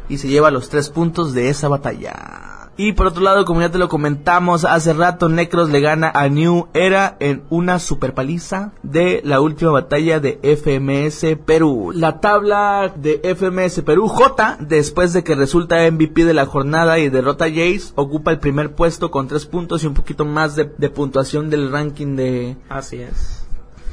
y 0.08 0.18
se 0.18 0.28
lleva 0.28 0.50
los 0.52 0.68
tres 0.68 0.90
puntos 0.90 1.34
de 1.34 1.48
esa 1.50 1.66
batalla. 1.68 2.14
Y 2.80 2.92
por 2.92 3.08
otro 3.08 3.24
lado, 3.24 3.44
como 3.44 3.60
ya 3.60 3.72
te 3.72 3.78
lo 3.78 3.88
comentamos 3.88 4.64
hace 4.64 4.92
rato, 4.92 5.28
Necros 5.28 5.68
le 5.68 5.80
gana 5.80 6.12
a 6.14 6.28
New 6.28 6.68
Era 6.74 7.16
en 7.18 7.42
una 7.50 7.80
super 7.80 8.14
paliza 8.14 8.70
de 8.84 9.20
la 9.24 9.40
última 9.40 9.72
batalla 9.72 10.20
de 10.20 10.38
FMS 10.42 11.36
Perú. 11.44 11.90
La 11.92 12.20
tabla 12.20 12.94
de 12.94 13.20
FMS 13.34 13.82
Perú 13.82 14.06
J, 14.06 14.58
después 14.60 15.12
de 15.12 15.24
que 15.24 15.34
resulta 15.34 15.90
MVP 15.90 16.24
de 16.24 16.34
la 16.34 16.46
jornada 16.46 17.00
y 17.00 17.08
derrota 17.08 17.46
a 17.46 17.48
Jace, 17.48 17.92
ocupa 17.96 18.30
el 18.30 18.38
primer 18.38 18.76
puesto 18.76 19.10
con 19.10 19.26
tres 19.26 19.44
puntos 19.44 19.82
y 19.82 19.88
un 19.88 19.94
poquito 19.94 20.24
más 20.24 20.54
de, 20.54 20.70
de 20.78 20.88
puntuación 20.88 21.50
del 21.50 21.72
ranking 21.72 22.14
de, 22.14 22.56
Así 22.68 22.98
es. 23.02 23.37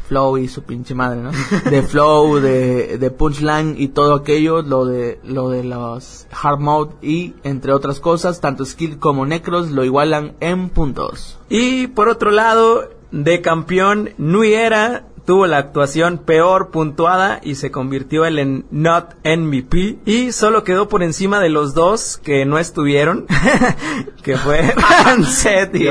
Flow 0.08 0.38
y 0.38 0.48
su 0.48 0.64
pinche 0.64 0.96
madre, 0.96 1.22
¿no? 1.22 1.32
De 1.70 1.82
Flow, 1.82 2.40
de, 2.40 2.98
de 2.98 3.12
Punchline 3.12 3.76
y 3.78 3.90
todo 3.90 4.14
aquello, 4.14 4.62
lo 4.62 4.86
de, 4.86 5.20
lo 5.24 5.50
de 5.50 5.64
los 5.64 6.28
Hard 6.32 6.60
Mode 6.60 6.96
y 7.02 7.34
entre 7.44 7.74
otras 7.74 8.00
cosas, 8.00 8.42
tanto 8.42 8.66
Skill 8.66 9.00
como 9.00 9.26
Necros 9.26 9.72
lo 9.72 9.84
igualan 9.84 10.36
en 10.40 10.70
puntos. 10.70 11.38
Y 11.50 11.88
por 11.88 12.10
otro 12.10 12.32
lado, 12.32 12.90
de 13.12 13.42
campeón, 13.42 14.12
Nui 14.18 14.54
Era 14.54 15.06
tuvo 15.26 15.48
la 15.48 15.58
actuación 15.58 16.20
peor 16.20 16.70
puntuada 16.70 17.40
y 17.44 17.56
se 17.56 17.72
convirtió 17.72 18.26
él 18.26 18.40
en 18.40 18.66
Not 18.70 19.16
MVP 19.24 20.00
y 20.06 20.32
solo 20.32 20.64
quedó 20.64 20.88
por 20.88 21.04
encima 21.04 21.40
de 21.40 21.50
los 21.50 21.74
dos 21.74 22.18
que 22.18 22.46
no 22.46 22.60
estuvieron, 22.60 23.26
que 24.24 24.38
fue 24.38 24.62
Rancet 25.06 25.76
y, 25.76 25.88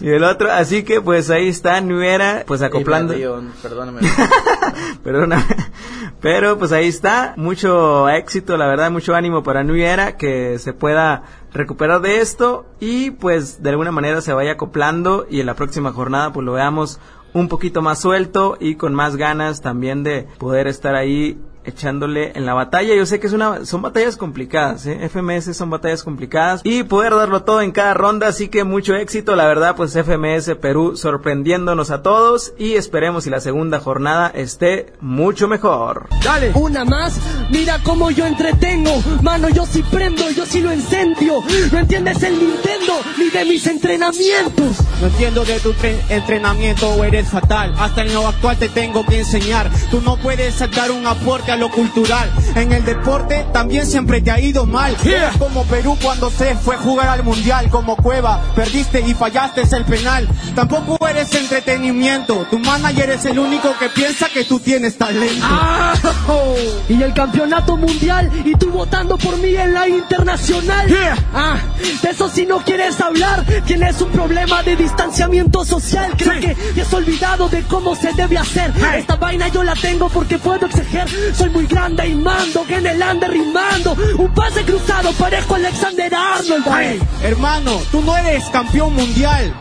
y 0.00 0.08
el 0.08 0.24
otro, 0.24 0.50
así 0.50 0.82
que 0.82 1.00
pues 1.00 1.30
ahí 1.30 1.48
está 1.48 1.80
Nui 1.80 2.06
Era 2.06 2.44
pues 2.46 2.62
acoplando. 2.62 3.14
Perdóname. 3.62 4.00
Perdóname. 5.04 5.44
Pero 6.20 6.58
pues 6.58 6.72
ahí 6.72 6.88
está, 6.88 7.34
mucho 7.36 8.08
éxito, 8.08 8.56
la 8.56 8.66
verdad, 8.66 8.90
mucho 8.90 9.14
ánimo 9.14 9.42
para 9.42 9.64
Nuera 9.64 10.16
que 10.16 10.58
se 10.58 10.72
pueda 10.72 11.24
recuperar 11.52 12.00
de 12.00 12.20
esto 12.20 12.66
y 12.80 13.10
pues 13.10 13.62
de 13.62 13.70
alguna 13.70 13.90
manera 13.92 14.20
se 14.20 14.32
vaya 14.32 14.52
acoplando 14.52 15.26
y 15.28 15.40
en 15.40 15.46
la 15.46 15.54
próxima 15.54 15.92
jornada 15.92 16.32
pues 16.32 16.46
lo 16.46 16.52
veamos 16.52 16.98
un 17.34 17.48
poquito 17.48 17.82
más 17.82 18.00
suelto 18.00 18.56
y 18.60 18.74
con 18.74 18.94
más 18.94 19.16
ganas 19.16 19.60
también 19.60 20.02
de 20.02 20.26
poder 20.38 20.66
estar 20.66 20.94
ahí 20.94 21.38
echándole 21.64 22.32
en 22.34 22.46
la 22.46 22.54
batalla. 22.54 22.94
Yo 22.94 23.06
sé 23.06 23.20
que 23.20 23.26
es 23.26 23.32
una, 23.32 23.64
son 23.64 23.82
batallas 23.82 24.16
complicadas, 24.16 24.86
¿eh? 24.86 25.08
FMS 25.08 25.56
son 25.56 25.70
batallas 25.70 26.02
complicadas 26.02 26.60
y 26.64 26.82
poder 26.82 27.14
darlo 27.14 27.42
todo 27.44 27.60
en 27.62 27.72
cada 27.72 27.94
ronda, 27.94 28.28
así 28.28 28.48
que 28.48 28.64
mucho 28.64 28.94
éxito, 28.94 29.36
la 29.36 29.46
verdad, 29.46 29.76
pues 29.76 29.92
FMS 29.92 30.56
Perú 30.60 30.96
sorprendiéndonos 30.96 31.90
a 31.90 32.02
todos 32.02 32.52
y 32.58 32.74
esperemos 32.74 33.24
si 33.24 33.30
la 33.30 33.40
segunda 33.40 33.80
jornada 33.80 34.28
esté 34.34 34.92
mucho 35.00 35.48
mejor. 35.48 36.08
Una 36.54 36.84
más, 36.84 37.20
mira 37.50 37.78
cómo 37.84 38.10
yo 38.10 38.26
entretengo. 38.26 38.90
Mano, 39.22 39.48
yo 39.48 39.64
sí 39.66 39.82
prendo, 39.90 40.28
yo 40.30 40.44
sí 40.46 40.60
lo 40.60 40.70
encendio. 40.70 41.34
No 41.72 41.78
entiendes 41.78 42.22
el 42.22 42.38
Nintendo 42.38 42.92
ni 43.18 43.30
de 43.30 43.44
mis 43.44 43.66
entrenamientos. 43.66 44.78
No 45.00 45.06
entiendo 45.06 45.44
de 45.44 45.60
tu 45.60 45.72
tre- 45.74 46.00
entrenamiento 46.08 46.88
o 46.88 47.04
eres 47.04 47.28
fatal. 47.28 47.74
Hasta 47.78 48.02
en 48.02 48.12
lo 48.14 48.26
actual 48.26 48.56
te 48.58 48.68
tengo 48.68 49.04
que 49.06 49.20
enseñar. 49.20 49.70
Tú 49.90 50.00
no 50.00 50.16
puedes 50.16 50.54
sacar 50.54 50.90
un 50.90 51.06
aporte 51.06 51.51
a 51.52 51.56
lo 51.56 51.70
cultural. 51.70 52.30
En 52.54 52.72
el 52.72 52.84
deporte 52.84 53.46
también 53.52 53.86
siempre 53.86 54.22
te 54.22 54.30
ha 54.30 54.40
ido 54.40 54.64
mal. 54.64 54.96
Eres 55.04 55.36
Como 55.38 55.64
Perú 55.64 55.98
cuando 56.02 56.30
se 56.30 56.54
fue 56.56 56.76
a 56.76 56.78
jugar 56.78 57.08
al 57.08 57.22
mundial. 57.22 57.68
Como 57.68 57.96
Cueva, 57.96 58.40
perdiste 58.56 59.00
y 59.02 59.12
fallaste 59.12 59.62
el 59.76 59.84
penal. 59.84 60.26
Tampoco 60.54 61.06
eres 61.06 61.34
entretenimiento. 61.34 62.46
Tu 62.50 62.58
manager 62.58 63.10
es 63.10 63.24
el 63.26 63.38
único 63.38 63.76
que 63.78 63.90
piensa 63.90 64.28
que 64.30 64.44
tú 64.44 64.60
tienes 64.60 64.96
talento. 64.96 65.46
Y 66.88 67.02
el 67.02 67.12
campeonato 67.12 67.76
mundial 67.76 68.30
y 68.44 68.54
tú 68.54 68.70
votando 68.70 69.18
por 69.18 69.36
mí 69.38 69.54
en 69.54 69.74
la 69.74 69.88
internacional. 69.88 70.86
Ah, 71.34 71.58
de 72.02 72.10
eso 72.10 72.30
si 72.30 72.46
no 72.46 72.64
quieres 72.64 72.98
hablar, 73.00 73.44
tienes 73.66 74.00
un 74.00 74.10
problema 74.10 74.62
de 74.62 74.76
distanciamiento 74.76 75.64
social. 75.64 76.12
Creo 76.16 76.40
que 76.40 76.54
te 76.54 76.80
has 76.80 76.92
olvidado 76.94 77.48
de 77.50 77.62
cómo 77.64 77.94
se 77.94 78.12
debe 78.14 78.38
hacer. 78.38 78.72
Esta 78.96 79.16
vaina 79.16 79.48
yo 79.48 79.62
la 79.62 79.74
tengo 79.74 80.08
porque 80.08 80.38
puedo 80.38 80.64
exeger. 80.66 81.08
Soy 81.42 81.50
muy 81.50 81.66
grande 81.66 82.06
y 82.06 82.14
mando, 82.14 82.64
que 82.64 82.76
en 82.76 82.86
el 82.86 83.02
ande 83.02 83.26
rimando. 83.26 83.96
Un 84.16 84.32
pase 84.32 84.62
cruzado, 84.62 85.10
parejo 85.14 85.56
Alexander 85.56 86.14
Arnold. 86.14 87.02
Hermano, 87.20 87.82
tú 87.90 88.00
no 88.00 88.16
eres 88.16 88.44
campeón 88.50 88.94
mundial. 88.94 89.52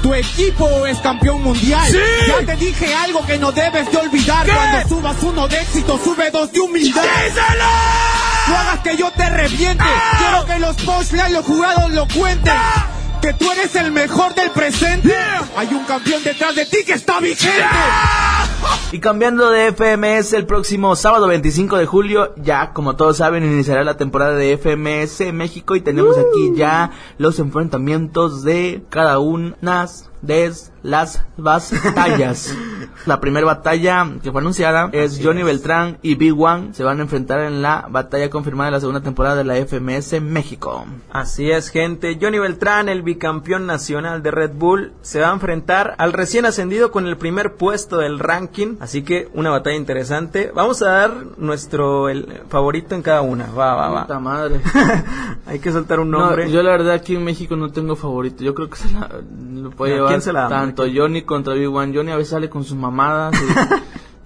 Tu 0.00 0.14
equipo 0.14 0.86
es 0.86 0.96
campeón 0.98 1.42
mundial. 1.42 1.92
Ya 2.28 2.46
te 2.46 2.54
dije 2.54 2.94
algo 2.94 3.26
que 3.26 3.36
no 3.38 3.50
debes 3.50 3.90
de 3.90 3.96
olvidar. 3.96 4.46
Cuando 4.46 4.88
subas 4.88 5.16
uno 5.24 5.48
de 5.48 5.56
éxito, 5.60 5.98
sube 6.04 6.30
dos 6.30 6.52
de 6.52 6.60
humildad. 6.60 7.02
No 8.46 8.56
hagas 8.56 8.78
que 8.84 8.96
yo 8.96 9.10
te 9.10 9.28
reviente. 9.28 9.84
Quiero 10.18 10.46
que 10.46 10.60
los 10.60 10.76
punchlines, 10.76 11.32
los 11.32 11.44
jugados 11.44 11.90
lo 11.90 12.06
cuenten. 12.06 12.54
Que 13.20 13.32
tú 13.32 13.50
eres 13.50 13.74
el 13.74 13.90
mejor 13.90 14.36
del 14.36 14.52
presente. 14.52 15.16
Hay 15.56 15.66
un 15.72 15.84
campeón 15.84 16.22
detrás 16.22 16.54
de 16.54 16.64
ti 16.66 16.84
que 16.86 16.92
está 16.92 17.18
vigente. 17.18 17.64
Y 18.92 19.00
cambiando 19.00 19.50
de 19.50 19.72
FMS, 19.72 20.34
el 20.34 20.46
próximo 20.46 20.94
sábado 20.94 21.26
25 21.26 21.76
de 21.76 21.86
julio, 21.86 22.34
ya 22.36 22.72
como 22.72 22.94
todos 22.96 23.16
saben, 23.16 23.44
iniciará 23.44 23.82
la 23.82 23.96
temporada 23.96 24.34
de 24.34 24.56
FMS 24.56 25.32
México 25.32 25.74
y 25.74 25.80
tenemos 25.80 26.16
aquí 26.16 26.52
ya 26.54 26.92
los 27.18 27.38
enfrentamientos 27.40 28.44
de 28.44 28.84
cada 28.90 29.18
una 29.18 29.56
de 30.22 30.52
las 30.82 31.26
batallas. 31.36 32.56
la 33.06 33.20
primera 33.20 33.46
batalla 33.46 34.06
que 34.22 34.30
fue 34.32 34.40
anunciada 34.40 34.88
es 34.92 35.20
Johnny 35.22 35.42
Beltrán 35.42 35.98
y 36.02 36.14
Big 36.14 36.38
One 36.38 36.74
se 36.74 36.84
van 36.84 36.98
a 36.98 37.02
enfrentar 37.02 37.40
en 37.40 37.62
la 37.62 37.86
batalla 37.90 38.30
confirmada 38.30 38.66
de 38.70 38.72
la 38.72 38.80
segunda 38.80 39.00
temporada 39.00 39.36
de 39.36 39.44
la 39.44 39.56
FMS 39.56 40.20
México. 40.22 40.84
Así 41.10 41.50
es, 41.50 41.68
gente. 41.68 42.18
Johnny 42.20 42.38
Beltrán, 42.38 42.88
el 42.88 43.02
bicampeón 43.02 43.66
nacional 43.66 44.22
de 44.22 44.30
Red 44.30 44.52
Bull, 44.54 44.92
se 45.02 45.20
va 45.20 45.30
a 45.30 45.32
enfrentar 45.32 45.94
al 45.98 46.12
recién 46.12 46.46
ascendido 46.46 46.90
con 46.90 47.06
el 47.06 47.16
primer 47.16 47.54
puesto 47.56 47.98
del 47.98 48.18
ranking. 48.18 48.76
Así 48.80 49.02
que 49.02 49.28
una 49.34 49.50
batalla 49.50 49.76
interesante. 49.76 50.50
Vamos 50.54 50.82
a 50.82 50.90
dar 50.90 51.14
nuestro 51.38 52.08
el 52.08 52.42
favorito 52.48 52.94
en 52.94 53.02
cada 53.02 53.22
una. 53.22 53.46
Va, 53.46 53.74
va, 53.74 54.02
Puta 54.02 54.14
va. 54.14 54.20
madre. 54.20 54.60
Hay 55.46 55.58
que 55.58 55.72
soltar 55.72 56.00
un 56.00 56.10
No, 56.10 56.20
nombre. 56.20 56.50
yo 56.50 56.62
la 56.62 56.70
verdad 56.70 56.94
aquí 56.94 57.16
en 57.16 57.24
México 57.24 57.56
no 57.56 57.70
tengo 57.70 57.96
favorito. 57.96 58.42
Yo 58.42 58.54
creo 58.54 58.68
que 58.70 58.76
se 58.76 58.90
la 58.92 59.08
lo 59.54 59.70
puede 59.70 59.92
¿A 59.92 59.96
llevar 59.96 60.08
quién 60.10 60.22
se 60.22 60.32
la 60.32 60.40
damos? 60.42 60.58
tanto 60.58 60.84
Johnny 60.94 61.22
contra 61.22 61.54
Big 61.54 61.68
One. 61.68 61.92
Johnny 61.94 62.10
a 62.12 62.16
veces 62.16 62.30
sale 62.30 62.48
con 62.48 62.64
sus 62.64 62.76
mamadas 62.84 63.34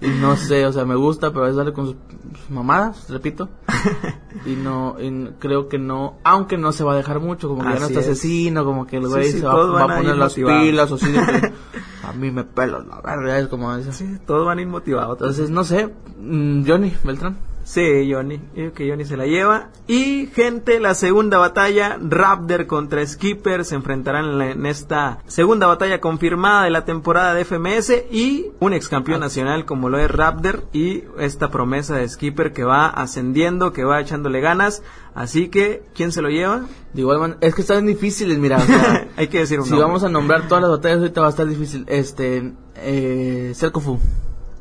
y, 0.01 0.05
y 0.05 0.09
no 0.09 0.35
sé, 0.35 0.65
o 0.65 0.73
sea, 0.73 0.85
me 0.85 0.95
gusta, 0.95 1.29
pero 1.29 1.43
a 1.43 1.47
veces 1.47 1.57
sale 1.57 1.73
con 1.73 1.87
sus, 1.87 1.95
sus 2.39 2.49
mamadas, 2.49 3.09
repito. 3.09 3.49
Y 4.45 4.55
no, 4.55 4.95
y 4.99 5.31
creo 5.39 5.67
que 5.67 5.79
no, 5.79 6.19
aunque 6.23 6.57
no 6.57 6.71
se 6.71 6.83
va 6.83 6.93
a 6.93 6.95
dejar 6.95 7.19
mucho, 7.19 7.49
como 7.49 7.63
que 7.63 7.73
ya 7.73 7.79
no 7.79 7.87
está 7.87 7.99
es. 7.99 8.05
asesino, 8.05 8.63
como 8.63 8.85
que 8.85 8.97
el 8.97 9.07
güey 9.07 9.31
sí, 9.31 9.39
se 9.39 9.45
va, 9.45 9.83
a 9.83 9.97
poner 9.97 10.15
las 10.15 10.35
pilas 10.35 10.91
o 10.91 10.95
así. 10.95 11.11
de 11.11 11.19
que, 11.19 11.53
a 12.07 12.13
mí 12.13 12.31
me 12.31 12.43
pelos 12.43 12.85
la 12.87 13.01
verga, 13.01 13.39
es 13.39 13.47
como 13.47 13.73
eso. 13.75 13.91
Sí, 13.91 14.17
todos 14.25 14.45
van 14.45 14.59
a 14.59 14.61
ir 14.61 14.67
motivados. 14.67 15.17
Entonces, 15.19 15.49
no 15.49 15.63
sé, 15.63 15.93
mm, 16.19 16.63
Johnny 16.65 16.93
Beltrán. 17.03 17.37
Sí, 17.69 18.11
Johnny. 18.11 18.37
Yo 18.37 18.53
creo 18.55 18.73
que 18.73 18.89
Johnny 18.89 19.05
se 19.05 19.15
la 19.15 19.27
lleva. 19.27 19.69
Y, 19.85 20.25
gente, 20.33 20.79
la 20.79 20.95
segunda 20.95 21.37
batalla, 21.37 21.99
Raptor 22.01 22.65
contra 22.65 23.05
Skipper, 23.05 23.63
se 23.63 23.75
enfrentarán 23.75 24.41
en, 24.41 24.65
esta 24.65 25.19
segunda 25.27 25.67
batalla 25.67 26.01
confirmada 26.01 26.63
de 26.63 26.71
la 26.71 26.83
temporada 26.85 27.35
de 27.35 27.45
FMS 27.45 28.05
y 28.09 28.47
un 28.59 28.73
ex 28.73 28.89
campeón 28.89 29.19
nacional 29.19 29.65
como 29.65 29.87
lo 29.89 29.99
es 29.99 30.09
Raptor 30.09 30.63
y 30.73 31.03
esta 31.19 31.51
promesa 31.51 31.95
de 31.95 32.09
Skipper 32.09 32.53
que 32.53 32.63
va 32.63 32.87
ascendiendo, 32.87 33.71
que 33.71 33.83
va 33.83 34.01
echándole 34.01 34.41
ganas. 34.41 34.81
Así 35.13 35.49
que, 35.49 35.83
¿quién 35.93 36.11
se 36.11 36.23
lo 36.23 36.29
lleva? 36.29 36.63
De 36.93 37.01
igual 37.01 37.19
manera, 37.19 37.39
es 37.41 37.53
que 37.53 37.61
están 37.61 37.85
difíciles, 37.85 38.39
mira, 38.39 38.57
o 38.57 38.61
sea, 38.61 39.07
Hay 39.15 39.27
que 39.27 39.37
decir 39.37 39.59
un 39.59 39.65
Si 39.65 39.71
nombre. 39.73 39.85
vamos 39.85 40.03
a 40.03 40.09
nombrar 40.09 40.47
todas 40.47 40.63
las 40.63 40.71
batallas, 40.71 40.97
ahorita 40.97 41.21
va 41.21 41.27
a 41.27 41.29
estar 41.29 41.45
difícil. 41.45 41.85
Este, 41.87 42.51
eh, 42.77 43.51
Serkofu. 43.53 43.99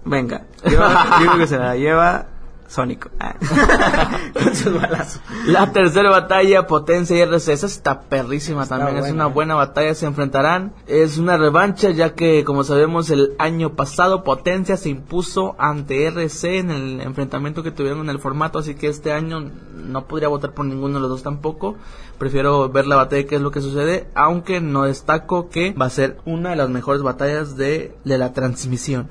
Venga, 0.04 0.46
yo, 0.64 0.72
yo 0.72 1.16
creo 1.20 1.38
que 1.38 1.46
se 1.46 1.56
la 1.56 1.74
lleva 1.74 2.37
Sónico. 2.68 3.10
Ah. 3.18 3.34
Con 4.34 4.54
sus 4.54 4.74
balazos. 4.74 5.22
La 5.46 5.72
tercera 5.72 6.10
batalla, 6.10 6.66
Potencia 6.66 7.16
y 7.16 7.20
RC, 7.20 7.52
esa 7.52 7.66
está 7.66 8.02
perrísima 8.02 8.66
también, 8.66 8.98
es 8.98 9.10
una 9.10 9.26
buena 9.26 9.54
batalla, 9.54 9.94
se 9.94 10.06
enfrentarán, 10.06 10.74
es 10.86 11.16
una 11.16 11.38
revancha 11.38 11.90
ya 11.90 12.14
que 12.14 12.44
como 12.44 12.64
sabemos 12.64 13.10
el 13.10 13.34
año 13.38 13.74
pasado 13.74 14.22
Potencia 14.22 14.76
se 14.76 14.90
impuso 14.90 15.56
ante 15.58 16.06
RC 16.06 16.58
en 16.58 16.70
el 16.70 17.00
enfrentamiento 17.00 17.62
que 17.62 17.70
tuvieron 17.70 18.00
en 18.00 18.10
el 18.10 18.18
formato, 18.18 18.58
así 18.58 18.74
que 18.74 18.88
este 18.88 19.12
año 19.12 19.50
no 19.74 20.06
podría 20.06 20.28
votar 20.28 20.52
por 20.52 20.66
ninguno 20.66 20.94
de 20.94 21.00
los 21.00 21.10
dos 21.10 21.22
tampoco, 21.22 21.76
prefiero 22.18 22.68
ver 22.68 22.86
la 22.86 22.96
batalla 22.96 23.26
qué 23.26 23.36
es 23.36 23.40
lo 23.40 23.50
que 23.50 23.62
sucede, 23.62 24.08
aunque 24.14 24.60
no 24.60 24.84
destaco 24.84 25.48
que 25.48 25.72
va 25.72 25.86
a 25.86 25.90
ser 25.90 26.18
una 26.26 26.50
de 26.50 26.56
las 26.56 26.68
mejores 26.68 27.02
batallas 27.02 27.56
de, 27.56 27.96
de 28.04 28.18
la 28.18 28.34
transmisión. 28.34 29.08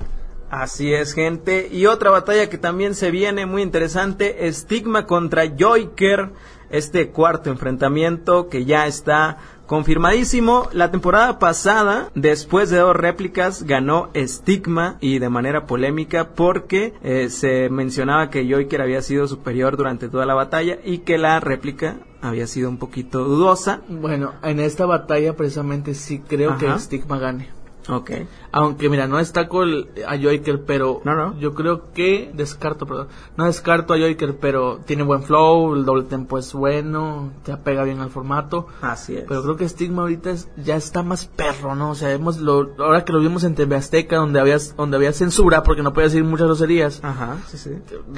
Así 0.50 0.92
es, 0.92 1.12
gente. 1.12 1.68
Y 1.70 1.86
otra 1.86 2.10
batalla 2.10 2.48
que 2.48 2.58
también 2.58 2.94
se 2.94 3.10
viene 3.10 3.46
muy 3.46 3.62
interesante, 3.62 4.50
Stigma 4.52 5.06
contra 5.06 5.44
Joiker, 5.58 6.30
este 6.70 7.10
cuarto 7.10 7.50
enfrentamiento 7.50 8.48
que 8.48 8.64
ya 8.64 8.86
está 8.86 9.38
confirmadísimo. 9.66 10.68
La 10.72 10.90
temporada 10.90 11.38
pasada, 11.38 12.10
después 12.14 12.70
de 12.70 12.78
dos 12.78 12.96
réplicas, 12.96 13.64
ganó 13.64 14.10
Stigma 14.16 14.96
y 15.00 15.18
de 15.18 15.28
manera 15.28 15.66
polémica 15.66 16.30
porque 16.30 16.94
eh, 17.02 17.28
se 17.28 17.68
mencionaba 17.68 18.30
que 18.30 18.48
Joiker 18.50 18.80
había 18.80 19.02
sido 19.02 19.28
superior 19.28 19.76
durante 19.76 20.08
toda 20.08 20.26
la 20.26 20.34
batalla 20.34 20.78
y 20.82 20.98
que 20.98 21.18
la 21.18 21.38
réplica 21.40 21.98
había 22.22 22.46
sido 22.46 22.68
un 22.68 22.78
poquito 22.78 23.24
dudosa. 23.24 23.82
Bueno, 23.88 24.32
en 24.42 24.58
esta 24.58 24.86
batalla 24.86 25.36
precisamente 25.36 25.94
sí 25.94 26.20
creo 26.26 26.52
Ajá. 26.52 26.58
que 26.58 26.80
Stigma 26.80 27.18
gane. 27.18 27.57
Ok. 27.88 28.10
Aunque 28.52 28.88
mira, 28.88 29.06
no 29.06 29.18
destaco 29.18 29.62
el- 29.62 29.88
a 30.06 30.16
Joiker, 30.18 30.62
pero 30.64 31.00
No, 31.04 31.14
no. 31.14 31.38
yo 31.38 31.54
creo 31.54 31.92
que 31.92 32.30
descarto, 32.34 32.86
perdón. 32.86 33.08
No 33.36 33.46
descarto 33.46 33.94
a 33.94 33.98
Joiker, 33.98 34.36
pero 34.38 34.80
tiene 34.86 35.02
buen 35.02 35.22
flow, 35.22 35.74
el 35.74 35.84
doble 35.84 36.04
tempo 36.04 36.38
es 36.38 36.52
bueno, 36.52 37.30
te 37.44 37.52
apega 37.52 37.84
bien 37.84 38.00
al 38.00 38.10
formato. 38.10 38.66
Así 38.82 39.16
es. 39.16 39.24
Pero 39.28 39.42
creo 39.42 39.56
que 39.56 39.68
Stigma 39.68 40.02
ahorita 40.02 40.30
es- 40.30 40.48
ya 40.56 40.76
está 40.76 41.02
más 41.02 41.26
perro, 41.26 41.74
¿no? 41.74 41.90
O 41.90 41.94
sea, 41.94 42.12
hemos 42.12 42.38
lo, 42.38 42.70
ahora 42.78 43.04
que 43.04 43.12
lo 43.12 43.20
vimos 43.20 43.44
en 43.44 43.54
TV 43.54 43.76
Azteca, 43.76 44.16
donde 44.16 44.40
había, 44.40 44.58
donde 44.76 44.96
había 44.96 45.12
censura, 45.12 45.62
porque 45.62 45.82
no 45.82 45.92
podía 45.92 46.06
decir 46.08 46.24
muchas 46.24 46.46
groserías. 46.46 47.00
Ajá, 47.02 47.38
sí, 47.48 47.58
sí. 47.58 47.70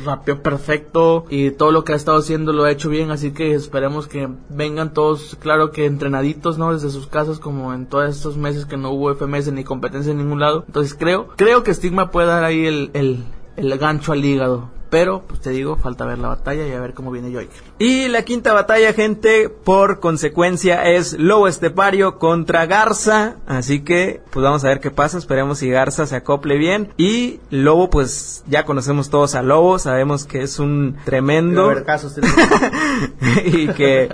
Rapeó 0.05 0.43
perfecto 0.43 1.25
y 1.31 1.51
todo 1.51 1.73
lo 1.73 1.85
que 1.85 1.93
ha 1.93 1.97
estado 1.97 2.19
haciendo 2.19 2.53
lo 2.53 2.65
ha 2.65 2.71
hecho 2.71 2.89
bien, 2.89 3.11
así 3.11 3.33
que 3.33 3.55
esperemos 3.55 4.07
que 4.09 4.29
vengan 4.49 4.93
todos, 4.93 5.37
claro 5.41 5.71
que 5.71 5.87
entrenaditos, 5.87 6.59
¿no? 6.59 6.73
Desde 6.73 6.91
sus 6.91 7.07
casas, 7.07 7.39
como 7.39 7.73
en 7.75 7.87
todos 7.87 8.09
estos 8.17 8.37
meses 8.37 8.67
que 8.67 8.77
no 8.77 8.91
hubo 8.91 9.11
FMS 9.11 9.53
ni 9.53 9.60
competencia 9.65 10.13
en 10.13 10.19
ningún 10.19 10.41
lado. 10.41 10.65
Entonces 10.67 10.95
creo, 10.95 11.29
creo 11.37 11.63
que 11.63 11.75
Stigma 11.75 12.11
puede 12.11 12.29
dar 12.29 12.45
ahí 12.45 12.67
el, 12.67 12.91
el, 12.95 13.25
el 13.57 13.79
gancho 13.79 14.13
al 14.13 14.25
hígado. 14.25 14.71
Pero, 14.91 15.23
pues 15.27 15.41
te 15.41 15.51
digo, 15.51 15.77
falta 15.77 16.05
ver 16.05 16.19
la 16.19 16.29
batalla 16.29 16.67
y 16.67 16.73
a 16.73 16.81
ver 16.81 16.95
cómo 16.95 17.13
viene 17.13 17.33
Joiker. 17.33 17.63
Y 17.79 18.09
la 18.09 18.25
quinta 18.25 18.53
batalla, 18.53 18.93
gente, 18.93 19.49
por 19.49 20.01
consecuencia 20.01 20.83
es 20.83 21.13
Lobo 21.13 21.47
Estepario 21.47 22.19
contra 22.19 22.67
Garza. 22.67 23.37
Así 23.47 23.81
que, 23.83 24.21
pues 24.31 24.43
vamos 24.43 24.65
a 24.65 24.69
ver 24.69 24.81
qué 24.81 24.91
pasa. 24.91 25.17
Esperemos 25.17 25.59
si 25.59 25.71
Garza 25.71 26.07
se 26.07 26.17
acople 26.17 26.59
bien. 26.59 26.93
Y 26.97 27.39
Lobo, 27.51 27.89
pues 27.89 28.43
ya 28.49 28.65
conocemos 28.65 29.11
todos 29.11 29.37
a 29.37 29.43
Lobo. 29.43 29.79
Sabemos 29.79 30.25
que 30.25 30.43
es 30.43 30.59
un 30.59 30.97
tremendo. 31.05 31.71
y 33.45 33.69
que, 33.69 34.13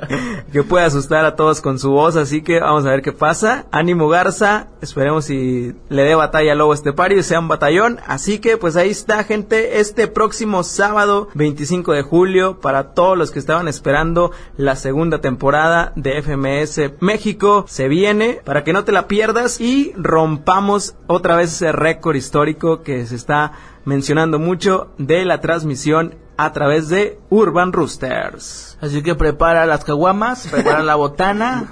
que 0.53 0.63
puede 0.63 0.85
asustar 0.85 1.25
a 1.25 1.37
todos 1.37 1.63
con 1.63 1.79
su 1.79 1.91
voz. 1.91 2.17
Así 2.17 2.43
que 2.43 2.61
vamos 2.61 2.85
a 2.85 2.91
ver 2.91 3.01
qué 3.01 3.13
pasa. 3.13 3.65
Ánimo 3.73 4.09
Garza. 4.09 4.69
Esperemos 4.83 5.25
si 5.25 5.75
le 5.89 6.03
dé 6.03 6.15
batalla 6.15 6.53
a 6.53 6.55
Lobo 6.55 6.75
Estepario 6.75 7.19
y 7.19 7.23
sea 7.23 7.41
un 7.41 7.49
batallón. 7.49 7.99
Así 8.07 8.41
que 8.41 8.59
pues 8.59 8.77
ahí 8.77 8.91
está 8.91 9.25
gente. 9.25 9.81
Este 9.81 10.07
próximo 10.07 10.66
sábado 10.67 11.29
25 11.35 11.93
de 11.93 12.03
julio 12.03 12.61
para 12.61 12.93
todos 12.95 13.17
los 13.17 13.31
que 13.31 13.39
estaban 13.39 13.69
esperando 13.69 14.33
la 14.57 14.77
segunda 14.77 15.21
temporada 15.21 15.93
de 15.97 16.21
FMS 16.23 17.01
México. 17.01 17.65
Se 17.69 17.89
viene 17.89 18.41
para 18.45 18.65
que 18.65 18.73
no 18.73 18.85
te 18.85 18.93
la 18.93 19.09
pierdas 19.09 19.61
y 19.61 19.93
rompamos 19.97 20.97
otra 21.07 21.37
vez 21.37 21.53
ese 21.53 21.73
récord 21.73 22.17
histórico 22.17 22.83
que 22.83 23.07
se 23.07 23.17
está 23.17 23.53
mencionando 23.85 24.39
mucho 24.39 24.91
de 24.99 25.25
la 25.25 25.41
transmisión 25.41 26.17
a 26.37 26.53
través 26.53 26.89
de 26.89 27.19
Urban 27.31 27.73
Roosters. 27.73 28.79
Así 28.81 29.03
que 29.03 29.15
prepara 29.15 29.67
las 29.67 29.85
caguamas, 29.85 30.47
prepara 30.49 30.83
la 30.83 30.95
botana 30.97 31.71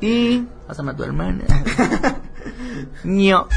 y... 0.00 0.44
Pásame 0.66 0.92
a 0.92 0.96
tu 0.96 1.04
hermana. 1.04 1.44
Ño. 3.04 3.48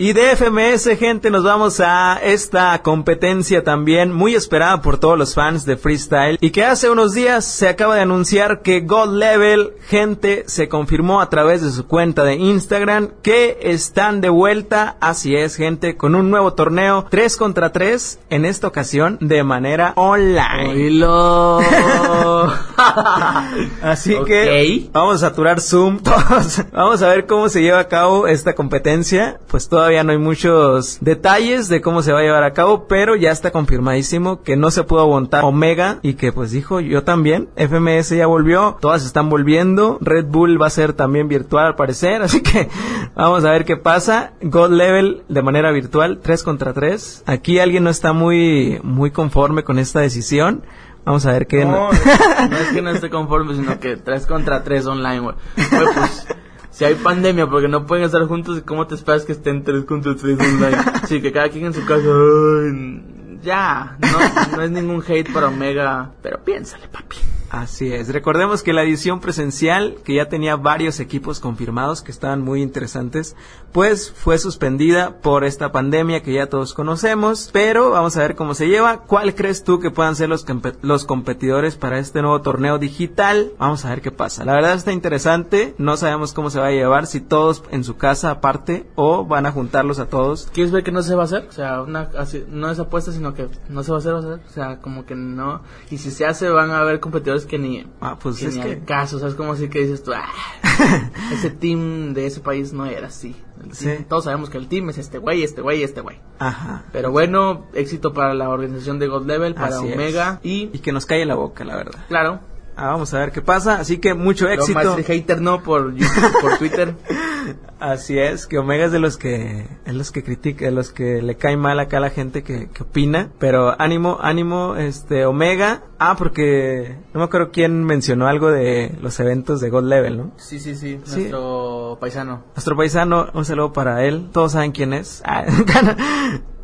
Y 0.00 0.12
de 0.12 0.36
FMS, 0.36 0.96
gente, 0.96 1.28
nos 1.28 1.42
vamos 1.42 1.80
a 1.80 2.20
esta 2.22 2.80
competencia 2.82 3.64
también 3.64 4.12
muy 4.12 4.36
esperada 4.36 4.80
por 4.80 4.98
todos 4.98 5.18
los 5.18 5.34
fans 5.34 5.66
de 5.66 5.76
freestyle 5.76 6.38
y 6.40 6.50
que 6.50 6.64
hace 6.64 6.88
unos 6.88 7.14
días 7.14 7.44
se 7.44 7.68
acaba 7.68 7.96
de 7.96 8.02
anunciar 8.02 8.62
que 8.62 8.82
God 8.82 9.14
Level, 9.14 9.72
gente, 9.88 10.44
se 10.46 10.68
confirmó 10.68 11.20
a 11.20 11.28
través 11.30 11.62
de 11.62 11.72
su 11.72 11.88
cuenta 11.88 12.22
de 12.22 12.36
Instagram 12.36 13.10
que 13.22 13.58
están 13.60 14.20
de 14.20 14.28
vuelta, 14.28 14.96
así 15.00 15.34
es, 15.34 15.56
gente, 15.56 15.96
con 15.96 16.14
un 16.14 16.30
nuevo 16.30 16.52
torneo 16.52 17.06
3 17.10 17.36
contra 17.36 17.72
3 17.72 18.20
en 18.30 18.44
esta 18.44 18.68
ocasión 18.68 19.18
de 19.20 19.42
manera 19.42 19.94
online. 19.96 21.04
Así 23.82 24.16
que 24.26 24.88
vamos 24.92 25.16
a 25.16 25.28
saturar 25.28 25.60
Zoom 25.60 25.98
todos. 25.98 26.62
vamos 26.72 27.02
a 27.02 27.08
ver 27.08 27.26
cómo 27.26 27.48
se 27.48 27.62
lleva 27.62 27.80
a 27.80 27.88
cabo 27.88 28.26
esta 28.26 28.54
competencia. 28.54 29.40
Pues 29.48 29.68
todavía 29.68 30.04
no 30.04 30.12
hay 30.12 30.18
muchos 30.18 30.98
detalles 31.00 31.68
de 31.68 31.80
cómo 31.80 32.02
se 32.02 32.12
va 32.12 32.20
a 32.20 32.22
llevar 32.22 32.44
a 32.44 32.52
cabo, 32.52 32.86
pero 32.88 33.16
ya 33.16 33.30
está 33.30 33.50
confirmadísimo 33.50 34.42
que 34.42 34.56
no 34.56 34.70
se 34.70 34.84
pudo 34.84 35.00
aguantar 35.00 35.44
Omega 35.44 35.98
y 36.02 36.14
que 36.14 36.32
pues 36.32 36.50
dijo 36.50 36.80
yo 36.80 37.04
también. 37.04 37.48
FMS 37.56 38.10
ya 38.10 38.26
volvió, 38.26 38.76
todas 38.80 39.04
están 39.04 39.28
volviendo. 39.28 39.98
Red 40.00 40.26
Bull 40.26 40.60
va 40.60 40.66
a 40.66 40.70
ser 40.70 40.92
también 40.92 41.28
virtual 41.28 41.66
al 41.66 41.76
parecer, 41.76 42.22
así 42.22 42.42
que 42.42 42.68
vamos 43.14 43.44
a 43.44 43.50
ver 43.50 43.64
qué 43.64 43.76
pasa. 43.76 44.32
God 44.42 44.70
Level 44.70 45.22
de 45.28 45.42
manera 45.42 45.70
virtual, 45.72 46.20
3 46.22 46.42
contra 46.42 46.72
3. 46.72 47.24
Aquí 47.26 47.58
alguien 47.58 47.84
no 47.84 47.90
está 47.90 48.12
muy 48.12 48.80
muy 48.82 49.10
conforme 49.10 49.64
con 49.64 49.78
esta 49.78 50.00
decisión. 50.00 50.62
Vamos 51.08 51.24
a 51.24 51.32
ver 51.32 51.46
qué 51.46 51.64
No, 51.64 51.90
no 51.90 52.56
es 52.58 52.68
que 52.68 52.82
no 52.82 52.90
esté 52.94 53.08
conforme, 53.08 53.54
sino 53.54 53.80
que 53.80 53.96
3 53.96 54.26
contra 54.26 54.62
3 54.62 54.86
online, 54.88 55.20
güey. 55.20 55.36
Güey, 55.56 55.94
pues, 55.94 56.26
si 56.70 56.84
hay 56.84 56.96
pandemia 56.96 57.46
porque 57.46 57.66
no 57.66 57.86
pueden 57.86 58.04
estar 58.04 58.22
juntos, 58.26 58.62
¿cómo 58.66 58.86
te 58.86 58.94
esperas 58.94 59.24
que 59.24 59.32
estén 59.32 59.64
3 59.64 59.86
contra 59.86 60.14
3 60.14 60.38
online? 60.38 60.76
Sí, 61.06 61.22
que 61.22 61.32
cada 61.32 61.48
quien 61.48 61.64
en 61.64 61.72
su 61.72 61.86
casa. 61.86 62.04
ay, 62.04 63.38
ya, 63.42 63.96
no, 64.00 64.56
no 64.56 64.62
es 64.62 64.70
ningún 64.70 65.02
hate 65.02 65.32
para 65.32 65.48
Omega, 65.48 66.10
pero 66.20 66.44
piénsale, 66.44 66.88
papi. 66.88 67.16
Así 67.50 67.92
es. 67.92 68.12
Recordemos 68.12 68.62
que 68.62 68.74
la 68.74 68.82
edición 68.82 69.20
presencial, 69.20 69.96
que 70.04 70.14
ya 70.14 70.28
tenía 70.28 70.56
varios 70.56 71.00
equipos 71.00 71.40
confirmados 71.40 72.02
que 72.02 72.10
estaban 72.10 72.42
muy 72.42 72.62
interesantes, 72.62 73.36
pues 73.72 74.12
fue 74.12 74.38
suspendida 74.38 75.20
por 75.20 75.44
esta 75.44 75.72
pandemia 75.72 76.22
que 76.22 76.34
ya 76.34 76.48
todos 76.48 76.74
conocemos. 76.74 77.48
Pero 77.52 77.90
vamos 77.90 78.16
a 78.16 78.20
ver 78.20 78.34
cómo 78.34 78.54
se 78.54 78.68
lleva. 78.68 78.98
¿Cuál 78.98 79.34
crees 79.34 79.64
tú 79.64 79.80
que 79.80 79.90
puedan 79.90 80.14
ser 80.14 80.28
los, 80.28 80.44
los 80.82 81.04
competidores 81.06 81.76
para 81.76 81.98
este 81.98 82.20
nuevo 82.20 82.42
torneo 82.42 82.78
digital? 82.78 83.52
Vamos 83.58 83.84
a 83.84 83.90
ver 83.90 84.02
qué 84.02 84.10
pasa. 84.10 84.44
La 84.44 84.52
verdad 84.52 84.74
está 84.74 84.92
interesante. 84.92 85.74
No 85.78 85.96
sabemos 85.96 86.34
cómo 86.34 86.50
se 86.50 86.60
va 86.60 86.66
a 86.66 86.72
llevar, 86.72 87.06
si 87.06 87.20
todos 87.20 87.62
en 87.70 87.82
su 87.82 87.96
casa 87.96 88.30
aparte 88.30 88.86
o 88.94 89.24
van 89.24 89.46
a 89.46 89.52
juntarlos 89.52 89.98
a 89.98 90.06
todos. 90.06 90.48
¿Quieres 90.52 90.72
ver 90.72 90.84
que 90.84 90.92
no 90.92 91.02
se 91.02 91.14
va 91.14 91.22
a 91.22 91.26
hacer? 91.26 91.46
O 91.48 91.52
sea, 91.52 91.80
una, 91.80 92.10
así, 92.18 92.44
no 92.48 92.70
es 92.70 92.78
apuesta, 92.78 93.12
sino 93.12 93.32
que 93.32 93.48
no 93.70 93.82
se 93.82 93.90
va 93.90 93.96
a 93.96 94.00
hacer. 94.00 94.12
O 94.12 94.38
sea, 94.52 94.80
como 94.80 95.06
que 95.06 95.14
no. 95.14 95.62
Y 95.90 95.96
si 95.96 96.10
se 96.10 96.26
hace, 96.26 96.48
van 96.50 96.70
a 96.70 96.80
haber 96.80 97.00
competidores 97.00 97.37
que 97.46 97.58
ni. 97.58 97.86
Ah, 98.00 98.18
pues 98.20 98.38
que 98.38 98.46
es 98.46 98.56
ni 98.56 98.62
que- 98.62 98.72
al 98.72 98.84
caso, 98.84 99.18
¿sabes? 99.18 99.34
Como 99.34 99.52
así 99.52 99.68
que 99.68 99.80
dices 99.80 100.02
tú, 100.02 100.12
ah, 100.14 100.26
ese 101.32 101.50
team 101.50 102.14
de 102.14 102.26
ese 102.26 102.40
país 102.40 102.72
no 102.72 102.86
era 102.86 103.08
así. 103.08 103.34
Sí. 103.72 103.90
Todos 104.08 104.24
sabemos 104.24 104.50
que 104.50 104.58
el 104.58 104.68
team 104.68 104.88
es 104.90 104.98
este 104.98 105.18
güey, 105.18 105.42
este 105.42 105.60
güey, 105.62 105.82
este 105.82 106.00
güey. 106.00 106.18
Ajá. 106.38 106.84
Pero 106.92 107.10
bueno, 107.10 107.66
éxito 107.74 108.12
para 108.12 108.32
la 108.34 108.48
organización 108.48 108.98
de 108.98 109.08
God 109.08 109.26
Level, 109.26 109.54
para 109.54 109.76
Así 109.76 109.88
es. 109.88 109.94
Omega 109.94 110.40
y, 110.42 110.70
Y 110.72 110.78
que 110.78 110.92
nos 110.92 111.06
calle 111.06 111.26
la 111.26 111.34
boca, 111.34 111.64
la 111.64 111.76
verdad. 111.76 112.04
claro, 112.08 112.40
Ah, 112.80 112.90
vamos 112.92 113.12
a 113.12 113.18
ver 113.18 113.32
qué 113.32 113.42
pasa. 113.42 113.80
Así 113.80 113.98
que 113.98 114.14
mucho 114.14 114.48
éxito. 114.48 114.72
más 114.78 114.96
el 114.98 115.02
hater 115.02 115.40
no 115.40 115.64
por 115.64 115.92
YouTube, 115.96 116.32
por 116.40 116.58
Twitter. 116.58 116.94
Así 117.80 118.16
es, 118.16 118.46
que 118.46 118.56
Omega 118.58 118.84
es 118.84 118.92
de 118.92 119.00
los 119.00 119.16
que 119.16 119.66
es 119.84 119.94
los 119.94 120.12
que 120.12 120.22
critica, 120.22 120.64
de 120.66 120.70
los 120.70 120.92
que 120.92 121.20
le 121.20 121.36
cae 121.36 121.56
mal 121.56 121.80
acá 121.80 121.96
a 121.96 122.00
la 122.00 122.10
gente 122.10 122.44
que, 122.44 122.68
que 122.70 122.84
opina, 122.84 123.30
pero 123.40 123.74
ánimo, 123.80 124.18
ánimo, 124.20 124.76
este 124.76 125.26
Omega. 125.26 125.82
Ah, 126.00 126.14
porque 126.16 126.96
no 127.12 127.18
me 127.20 127.24
acuerdo 127.24 127.50
quién 127.50 127.82
mencionó 127.84 128.28
algo 128.28 128.50
de 128.50 128.94
los 129.00 129.18
eventos 129.18 129.60
de 129.60 129.68
God 129.68 129.82
Level, 129.84 130.16
¿no? 130.16 130.30
Sí, 130.36 130.60
sí, 130.60 130.76
sí, 130.76 131.00
Sí. 131.04 131.16
nuestro 131.16 131.98
paisano. 132.00 132.44
Nuestro 132.54 132.76
paisano, 132.76 133.28
un 133.34 133.44
saludo 133.44 133.72
para 133.72 134.04
él. 134.04 134.28
Todos 134.32 134.52
saben 134.52 134.72
quién 134.72 134.92
es. 134.92 135.22
Ah, 135.26 135.44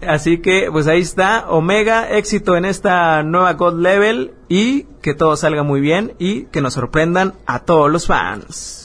Así 0.07 0.39
que, 0.43 0.69
pues 0.71 0.87
ahí 0.87 1.01
está. 1.01 1.47
Omega, 1.49 2.11
éxito 2.11 2.57
en 2.57 2.67
esta 2.67 3.23
nueva 3.23 3.55
God 3.55 3.81
Level. 3.81 4.35
Y 4.49 4.83
que 5.01 5.15
todo 5.15 5.35
salga 5.37 5.63
muy 5.63 5.81
bien. 5.81 6.13
Y 6.19 6.45
que 6.47 6.61
nos 6.61 6.75
sorprendan 6.75 7.35
a 7.47 7.61
todos 7.61 7.91
los 7.91 8.07
fans. 8.07 8.84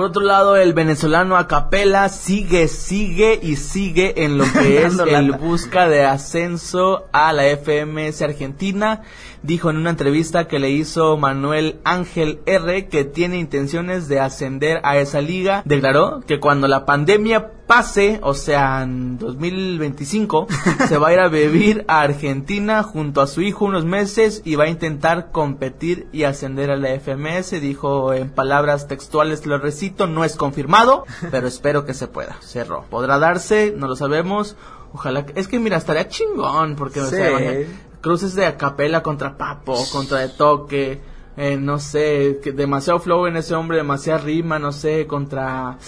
Por 0.00 0.08
otro 0.08 0.22
lado, 0.22 0.56
el 0.56 0.72
venezolano 0.72 1.36
Acapela 1.36 2.08
sigue, 2.08 2.68
sigue 2.68 3.38
y 3.42 3.56
sigue 3.56 4.24
en 4.24 4.38
lo 4.38 4.50
que 4.50 4.82
es 4.86 4.98
el 4.98 5.32
busca 5.32 5.90
de 5.90 6.06
ascenso 6.06 7.04
a 7.12 7.34
la 7.34 7.42
FMS 7.54 8.22
Argentina. 8.22 9.02
Dijo 9.42 9.70
en 9.70 9.78
una 9.78 9.90
entrevista 9.90 10.46
que 10.48 10.58
le 10.58 10.70
hizo 10.70 11.16
Manuel 11.16 11.80
Ángel 11.84 12.40
R 12.44 12.88
que 12.88 13.04
tiene 13.04 13.38
intenciones 13.38 14.06
de 14.06 14.20
ascender 14.20 14.80
a 14.84 14.98
esa 14.98 15.20
liga. 15.22 15.62
Declaró 15.64 16.20
que 16.26 16.40
cuando 16.40 16.68
la 16.68 16.84
pandemia 16.84 17.52
pase, 17.66 18.18
o 18.22 18.34
sea, 18.34 18.82
en 18.82 19.16
2025, 19.16 20.46
se 20.88 20.98
va 20.98 21.08
a 21.08 21.12
ir 21.14 21.20
a 21.20 21.28
vivir 21.28 21.84
a 21.88 22.00
Argentina 22.02 22.82
junto 22.82 23.20
a 23.22 23.26
su 23.26 23.40
hijo 23.40 23.64
unos 23.64 23.84
meses 23.86 24.42
y 24.44 24.56
va 24.56 24.64
a 24.64 24.68
intentar 24.68 25.30
competir 25.30 26.06
y 26.12 26.24
ascender 26.24 26.70
a 26.70 26.76
la 26.76 26.90
FMS. 27.00 27.52
Dijo 27.62 28.12
en 28.12 28.30
palabras 28.30 28.88
textuales, 28.88 29.46
lo 29.46 29.56
recito, 29.58 30.06
no 30.06 30.24
es 30.24 30.36
confirmado, 30.36 31.04
pero 31.30 31.46
espero 31.46 31.84
que 31.86 31.94
se 31.94 32.08
pueda. 32.08 32.36
Cerró. 32.42 32.84
¿Podrá 32.90 33.18
darse? 33.18 33.72
No 33.76 33.86
lo 33.88 33.96
sabemos. 33.96 34.56
Ojalá 34.92 35.24
que... 35.24 35.38
Es 35.40 35.48
que 35.48 35.58
mira, 35.60 35.76
estaría 35.76 36.08
chingón 36.08 36.74
porque 36.76 37.00
o 37.00 37.06
Sí. 37.06 37.16
sea, 37.16 37.30
imagina- 37.30 37.66
cruces 38.00 38.34
de 38.34 38.46
acapela 38.46 39.02
contra 39.02 39.36
Papo, 39.36 39.76
contra 39.92 40.18
de 40.18 40.28
toque, 40.28 41.00
eh, 41.36 41.56
no 41.56 41.78
sé, 41.78 42.40
que 42.42 42.52
demasiado 42.52 42.98
flow 42.98 43.26
en 43.26 43.36
ese 43.36 43.54
hombre, 43.54 43.78
demasiada 43.78 44.20
rima, 44.20 44.58
no 44.58 44.72
sé, 44.72 45.06
contra 45.06 45.78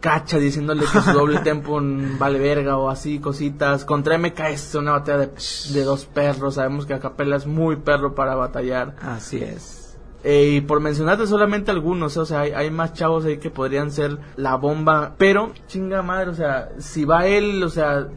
Cacha 0.00 0.38
diciéndole 0.38 0.84
que 0.84 1.00
su 1.00 1.12
doble 1.14 1.40
tempo 1.40 1.80
vale 2.18 2.38
verga 2.38 2.76
o 2.76 2.90
así, 2.90 3.20
cositas. 3.20 3.84
Contra 3.84 4.18
MKS, 4.18 4.74
una 4.74 4.92
batalla 4.92 5.18
de, 5.18 5.30
de 5.72 5.82
dos 5.82 6.04
perros, 6.04 6.56
sabemos 6.56 6.86
que 6.86 6.94
acapela 6.94 7.36
es 7.36 7.46
muy 7.46 7.76
perro 7.76 8.14
para 8.14 8.34
batallar. 8.34 8.96
Así 9.00 9.38
es. 9.38 9.96
Eh, 10.24 10.54
y 10.56 10.60
por 10.62 10.80
mencionarte 10.80 11.26
solamente 11.26 11.70
algunos, 11.70 12.16
o 12.16 12.24
sea, 12.24 12.40
hay, 12.40 12.52
hay 12.52 12.70
más 12.70 12.94
chavos 12.94 13.26
ahí 13.26 13.36
que 13.36 13.50
podrían 13.50 13.90
ser 13.90 14.18
la 14.36 14.56
bomba, 14.56 15.14
pero 15.18 15.52
chinga 15.66 16.02
madre, 16.02 16.30
o 16.30 16.34
sea, 16.34 16.70
si 16.78 17.04
va 17.04 17.26
él, 17.26 17.62
o 17.62 17.68
sea, 17.68 18.08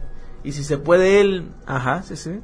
y 0.42 0.52
si 0.52 0.64
se 0.64 0.78
puede 0.78 1.20
él, 1.20 1.52
Ajá, 1.66 2.02
sí, 2.02 2.16
sí. 2.16 2.40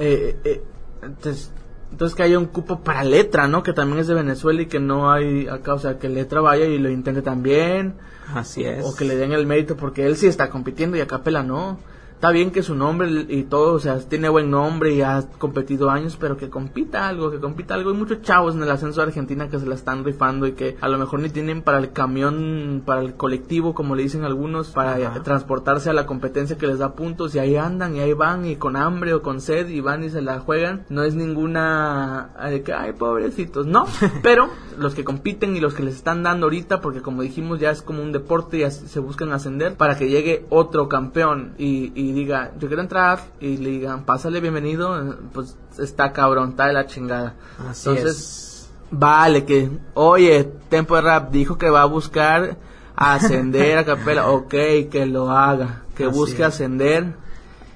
Eh, 0.00 0.36
eh, 0.44 0.62
entonces, 1.02 1.52
entonces 1.92 2.16
que 2.16 2.22
haya 2.22 2.38
un 2.38 2.46
cupo 2.46 2.80
para 2.80 3.04
letra, 3.04 3.46
¿no? 3.48 3.62
Que 3.62 3.72
también 3.72 4.00
es 4.00 4.06
de 4.06 4.14
Venezuela 4.14 4.62
y 4.62 4.66
que 4.66 4.80
no 4.80 5.10
hay 5.10 5.46
acá, 5.48 5.74
o 5.74 5.78
sea, 5.78 5.98
que 5.98 6.08
letra 6.08 6.40
vaya 6.40 6.64
y 6.64 6.78
lo 6.78 6.90
intente 6.90 7.22
también, 7.22 7.94
Así 8.34 8.64
es. 8.64 8.84
o 8.84 8.94
que 8.96 9.04
le 9.04 9.16
den 9.16 9.32
el 9.32 9.46
mérito 9.46 9.76
porque 9.76 10.06
él 10.06 10.16
sí 10.16 10.26
está 10.26 10.50
compitiendo 10.50 10.96
y 10.96 11.00
acá 11.00 11.22
pela 11.22 11.42
no. 11.42 11.78
Está 12.20 12.32
bien 12.32 12.50
que 12.50 12.62
su 12.62 12.74
nombre 12.74 13.08
y 13.30 13.44
todo, 13.44 13.72
o 13.72 13.78
sea, 13.78 13.98
tiene 13.98 14.28
buen 14.28 14.50
nombre 14.50 14.92
y 14.92 15.00
ha 15.00 15.24
competido 15.38 15.88
años, 15.88 16.18
pero 16.20 16.36
que 16.36 16.50
compita 16.50 17.08
algo, 17.08 17.30
que 17.30 17.40
compita 17.40 17.72
algo. 17.72 17.92
Hay 17.92 17.96
muchos 17.96 18.20
chavos 18.20 18.54
en 18.54 18.62
el 18.62 18.70
ascenso 18.70 19.00
de 19.00 19.06
Argentina 19.06 19.48
que 19.48 19.58
se 19.58 19.64
la 19.64 19.74
están 19.74 20.04
rifando 20.04 20.46
y 20.46 20.52
que 20.52 20.76
a 20.82 20.88
lo 20.90 20.98
mejor 20.98 21.20
ni 21.20 21.30
tienen 21.30 21.62
para 21.62 21.78
el 21.78 21.92
camión, 21.92 22.82
para 22.84 23.00
el 23.00 23.14
colectivo, 23.14 23.72
como 23.72 23.94
le 23.94 24.02
dicen 24.02 24.24
algunos, 24.24 24.68
para 24.68 24.96
Ajá. 24.96 25.22
transportarse 25.22 25.88
a 25.88 25.94
la 25.94 26.04
competencia 26.04 26.58
que 26.58 26.66
les 26.66 26.78
da 26.78 26.92
puntos 26.92 27.34
y 27.34 27.38
ahí 27.38 27.56
andan 27.56 27.96
y 27.96 28.00
ahí 28.00 28.12
van 28.12 28.44
y 28.44 28.56
con 28.56 28.76
hambre 28.76 29.14
o 29.14 29.22
con 29.22 29.40
sed 29.40 29.70
y 29.70 29.80
van 29.80 30.04
y 30.04 30.10
se 30.10 30.20
la 30.20 30.40
juegan. 30.40 30.84
No 30.90 31.04
es 31.04 31.14
ninguna 31.14 32.32
eh, 32.38 32.50
de 32.50 32.62
que, 32.62 32.74
ay, 32.74 32.92
pobrecitos, 32.92 33.64
no. 33.64 33.86
Pero 34.22 34.50
los 34.76 34.94
que 34.94 35.04
compiten 35.04 35.56
y 35.56 35.60
los 35.60 35.72
que 35.72 35.84
les 35.84 35.94
están 35.94 36.22
dando 36.22 36.44
ahorita, 36.44 36.82
porque 36.82 37.00
como 37.00 37.22
dijimos, 37.22 37.60
ya 37.60 37.70
es 37.70 37.80
como 37.80 38.02
un 38.02 38.12
deporte 38.12 38.58
y 38.58 38.64
así 38.64 38.88
se 38.88 39.00
buscan 39.00 39.32
ascender 39.32 39.76
para 39.76 39.96
que 39.96 40.10
llegue 40.10 40.44
otro 40.50 40.86
campeón 40.90 41.54
y, 41.56 41.92
y 41.94 42.09
diga, 42.12 42.52
yo 42.58 42.68
quiero 42.68 42.82
entrar 42.82 43.20
y 43.40 43.56
le 43.56 43.70
digan, 43.70 44.04
pásale 44.04 44.40
bienvenido, 44.40 45.16
pues 45.32 45.56
está 45.78 46.12
cabrón, 46.12 46.50
está 46.50 46.66
de 46.66 46.72
la 46.72 46.86
chingada. 46.86 47.34
Así 47.68 47.88
Entonces, 47.88 48.70
vale, 48.90 49.44
que, 49.44 49.70
oye, 49.94 50.44
Tempo 50.68 50.96
de 50.96 51.02
Rap 51.02 51.30
dijo 51.30 51.58
que 51.58 51.70
va 51.70 51.82
a 51.82 51.86
buscar 51.86 52.56
ascender 52.96 53.78
a 53.78 53.84
capela, 53.86 54.30
ok, 54.30 54.50
que 54.90 55.06
lo 55.06 55.30
haga, 55.30 55.82
que 55.96 56.04
Así 56.04 56.14
busque 56.18 56.42
es. 56.42 56.48
ascender 56.48 57.14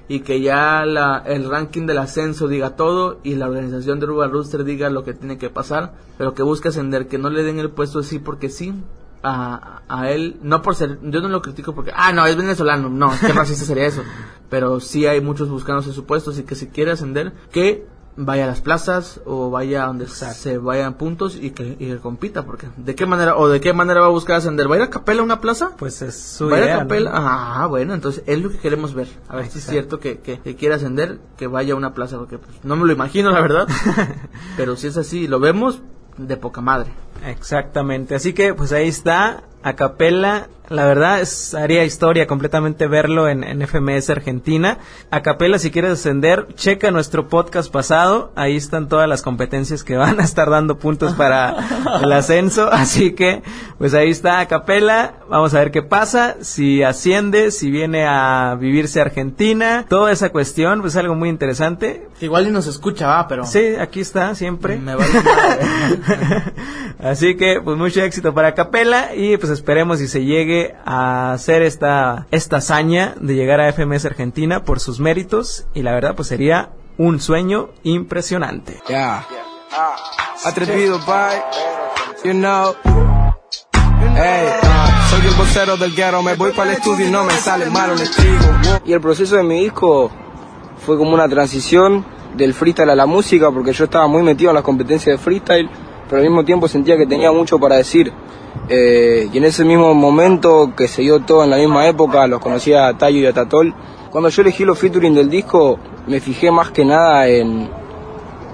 y 0.07 0.19
que 0.19 0.41
ya 0.41 0.85
la, 0.85 1.23
el 1.25 1.49
ranking 1.49 1.87
del 1.87 1.97
ascenso 1.97 2.47
diga 2.47 2.75
todo 2.75 3.19
y 3.23 3.35
la 3.35 3.47
organización 3.47 3.99
de 3.99 4.05
Ruba 4.05 4.27
Rooster 4.27 4.63
diga 4.63 4.89
lo 4.89 5.03
que 5.03 5.13
tiene 5.13 5.37
que 5.37 5.49
pasar, 5.49 5.93
pero 6.17 6.33
que 6.33 6.43
busque 6.43 6.67
ascender, 6.67 7.07
que 7.07 7.17
no 7.17 7.29
le 7.29 7.43
den 7.43 7.59
el 7.59 7.71
puesto 7.71 7.99
así 7.99 8.19
porque 8.19 8.49
sí. 8.49 8.73
A, 9.27 9.81
a 9.87 10.11
él, 10.11 10.37
no 10.43 10.61
por 10.61 10.75
ser, 10.75 10.99
yo 11.01 11.19
no 11.19 11.29
lo 11.29 11.41
critico 11.41 11.73
porque, 11.73 11.91
ah, 11.95 12.13
no, 12.13 12.27
es 12.27 12.35
venezolano, 12.35 12.89
no, 12.89 13.11
qué 13.19 13.33
racista 13.33 13.65
sería 13.65 13.87
eso, 13.87 14.03
pero 14.49 14.79
sí 14.79 15.07
hay 15.07 15.19
muchos 15.19 15.49
buscándose 15.49 15.93
su 15.93 16.05
puesto, 16.05 16.29
así 16.29 16.43
que 16.43 16.53
si 16.53 16.67
quiere 16.67 16.91
ascender, 16.91 17.33
que 17.51 17.87
vaya 18.17 18.45
a 18.45 18.47
las 18.47 18.61
plazas 18.61 19.19
o 19.25 19.49
vaya 19.49 19.83
a 19.83 19.87
donde 19.87 20.07
se 20.07 20.57
vayan 20.57 20.93
puntos 20.93 21.35
y 21.35 21.51
que, 21.51 21.75
y 21.79 21.87
que 21.87 21.97
compita, 21.97 22.45
porque 22.45 22.67
de 22.77 22.95
qué 22.95 23.05
manera, 23.05 23.35
o 23.35 23.49
de 23.49 23.59
qué 23.59 23.73
manera 23.73 24.01
va 24.01 24.07
a 24.07 24.11
buscar 24.11 24.37
ascender, 24.37 24.69
¿va 24.69 24.75
a 24.75 24.77
ir 24.77 24.83
a 24.83 24.89
capela 24.89 25.21
a 25.21 25.23
una 25.23 25.41
plaza? 25.41 25.71
Pues 25.77 26.01
es 26.01 26.15
su 26.15 26.47
¿Va 26.47 26.57
a 26.57 26.59
a 26.59 26.63
idea, 26.63 26.73
¿no? 26.75 26.79
Capela? 26.81 27.11
Ah, 27.13 27.67
bueno, 27.67 27.93
entonces 27.93 28.23
es 28.25 28.41
lo 28.41 28.49
que 28.49 28.57
queremos 28.57 28.93
ver. 28.93 29.07
A 29.27 29.35
ver 29.37 29.49
si 29.49 29.59
es 29.59 29.65
cierto 29.65 29.99
que, 29.99 30.19
que, 30.19 30.39
que 30.39 30.55
quiere 30.55 30.75
ascender, 30.75 31.19
que 31.37 31.47
vaya 31.47 31.73
a 31.73 31.77
una 31.77 31.93
plaza, 31.93 32.17
porque 32.17 32.37
pues, 32.37 32.55
no 32.63 32.75
me 32.75 32.85
lo 32.85 32.93
imagino, 32.93 33.31
la 33.31 33.41
verdad. 33.41 33.67
Pero 34.57 34.75
si 34.75 34.87
es 34.87 34.97
así, 34.97 35.27
lo 35.27 35.39
vemos 35.39 35.81
de 36.17 36.37
poca 36.37 36.61
madre. 36.61 36.91
Exactamente. 37.25 38.15
Así 38.15 38.33
que 38.33 38.53
pues 38.53 38.71
ahí 38.71 38.87
está, 38.87 39.43
a 39.63 39.73
capela. 39.73 40.47
La 40.69 40.85
verdad 40.85 41.21
es, 41.21 41.53
haría 41.53 41.83
historia 41.83 42.27
completamente 42.27 42.87
verlo 42.87 43.29
en, 43.29 43.43
en 43.43 43.61
FMS 43.61 44.09
Argentina. 44.09 44.79
A 45.11 45.21
capela, 45.21 45.59
si 45.59 45.71
quieres 45.71 45.91
ascender, 45.91 46.47
checa 46.55 46.91
nuestro 46.91 47.29
podcast 47.29 47.71
pasado. 47.71 48.31
Ahí 48.35 48.55
están 48.55 48.89
todas 48.89 49.07
las 49.07 49.21
competencias 49.21 49.83
que 49.83 49.95
van 49.95 50.19
a 50.19 50.23
estar 50.23 50.49
dando 50.49 50.77
puntos 50.79 51.13
para 51.13 51.55
el 52.03 52.11
ascenso. 52.11 52.69
Así 52.71 53.13
que, 53.13 53.43
pues 53.77 53.93
ahí 53.93 54.09
está 54.09 54.39
a 54.39 54.47
capela. 54.47 55.15
Vamos 55.29 55.53
a 55.53 55.59
ver 55.59 55.71
qué 55.71 55.83
pasa. 55.83 56.37
Si 56.41 56.81
asciende, 56.83 57.51
si 57.51 57.69
viene 57.69 58.05
a 58.05 58.55
vivirse 58.59 58.99
a 58.99 59.03
Argentina. 59.03 59.85
Toda 59.87 60.11
esa 60.11 60.29
cuestión, 60.29 60.81
pues 60.81 60.95
algo 60.95 61.15
muy 61.15 61.29
interesante. 61.29 62.07
Igual 62.21 62.45
ni 62.45 62.51
nos 62.51 62.67
escucha, 62.67 63.07
va, 63.07 63.27
pero... 63.27 63.45
Sí, 63.45 63.75
aquí 63.79 63.99
está 63.99 64.33
siempre. 64.35 64.77
Me 64.77 64.95
vale. 64.95 65.11
Así 66.99 67.35
que, 67.35 67.59
pues 67.61 67.77
mucho 67.77 68.01
éxito 68.01 68.33
para 68.33 68.55
Capela 68.55 69.13
y 69.15 69.37
pues 69.37 69.51
esperemos 69.51 69.99
si 69.99 70.07
se 70.07 70.23
llegue 70.23 70.54
a 70.85 71.33
hacer 71.33 71.61
esta, 71.61 72.27
esta 72.31 72.57
hazaña 72.57 73.15
de 73.19 73.35
llegar 73.35 73.59
a 73.59 73.71
FMS 73.71 74.05
Argentina 74.05 74.63
por 74.63 74.79
sus 74.79 74.99
méritos 74.99 75.67
y 75.73 75.81
la 75.81 75.93
verdad 75.93 76.15
pues 76.15 76.27
sería 76.27 76.71
un 76.97 77.19
sueño 77.19 77.69
impresionante. 77.83 78.79
Yeah. 78.87 79.25
Atrevido, 80.45 80.99
bye. 80.99 81.41
You 82.23 82.33
know. 82.33 82.75
Hey, 84.17 84.47
ah, 84.63 85.07
soy 85.09 85.27
el 85.27 85.33
vocero 85.33 85.77
del 85.77 85.93
ghetto, 85.93 86.21
me 86.21 86.35
voy 86.35 86.51
para 86.51 86.71
el 86.71 86.77
estudio 86.77 87.07
y 87.07 87.11
no 87.11 87.23
me 87.23 87.33
sale. 87.33 87.65
Y 88.85 88.93
el 88.93 89.01
proceso 89.01 89.35
de 89.35 89.43
mi 89.43 89.59
disco 89.61 90.09
fue 90.85 90.97
como 90.97 91.13
una 91.13 91.27
transición 91.27 92.05
del 92.35 92.53
freestyle 92.53 92.89
a 92.89 92.95
la 92.95 93.05
música, 93.05 93.51
porque 93.51 93.73
yo 93.73 93.85
estaba 93.85 94.07
muy 94.07 94.23
metido 94.23 94.51
en 94.51 94.55
las 94.55 94.63
competencias 94.63 95.17
de 95.17 95.23
freestyle, 95.23 95.69
pero 96.09 96.21
al 96.21 96.27
mismo 96.27 96.43
tiempo 96.45 96.67
sentía 96.67 96.97
que 96.97 97.05
tenía 97.05 97.31
mucho 97.31 97.59
para 97.59 97.75
decir. 97.77 98.11
Eh, 98.69 99.29
y 99.31 99.37
en 99.37 99.43
ese 99.43 99.63
mismo 99.65 99.93
momento 99.93 100.73
que 100.75 100.87
se 100.87 101.01
dio 101.01 101.19
todo 101.19 101.43
en 101.43 101.49
la 101.49 101.57
misma 101.57 101.87
época, 101.87 102.25
los 102.27 102.39
conocía 102.39 102.87
a 102.87 102.97
Tayo 102.97 103.19
y 103.19 103.25
a 103.25 103.33
Tatol. 103.33 103.73
Cuando 104.11 104.29
yo 104.29 104.41
elegí 104.41 104.63
los 104.65 104.79
featuring 104.79 105.13
del 105.13 105.29
disco, 105.29 105.77
me 106.07 106.19
fijé 106.19 106.49
más 106.51 106.71
que 106.71 106.85
nada 106.85 107.27
en, 107.27 107.69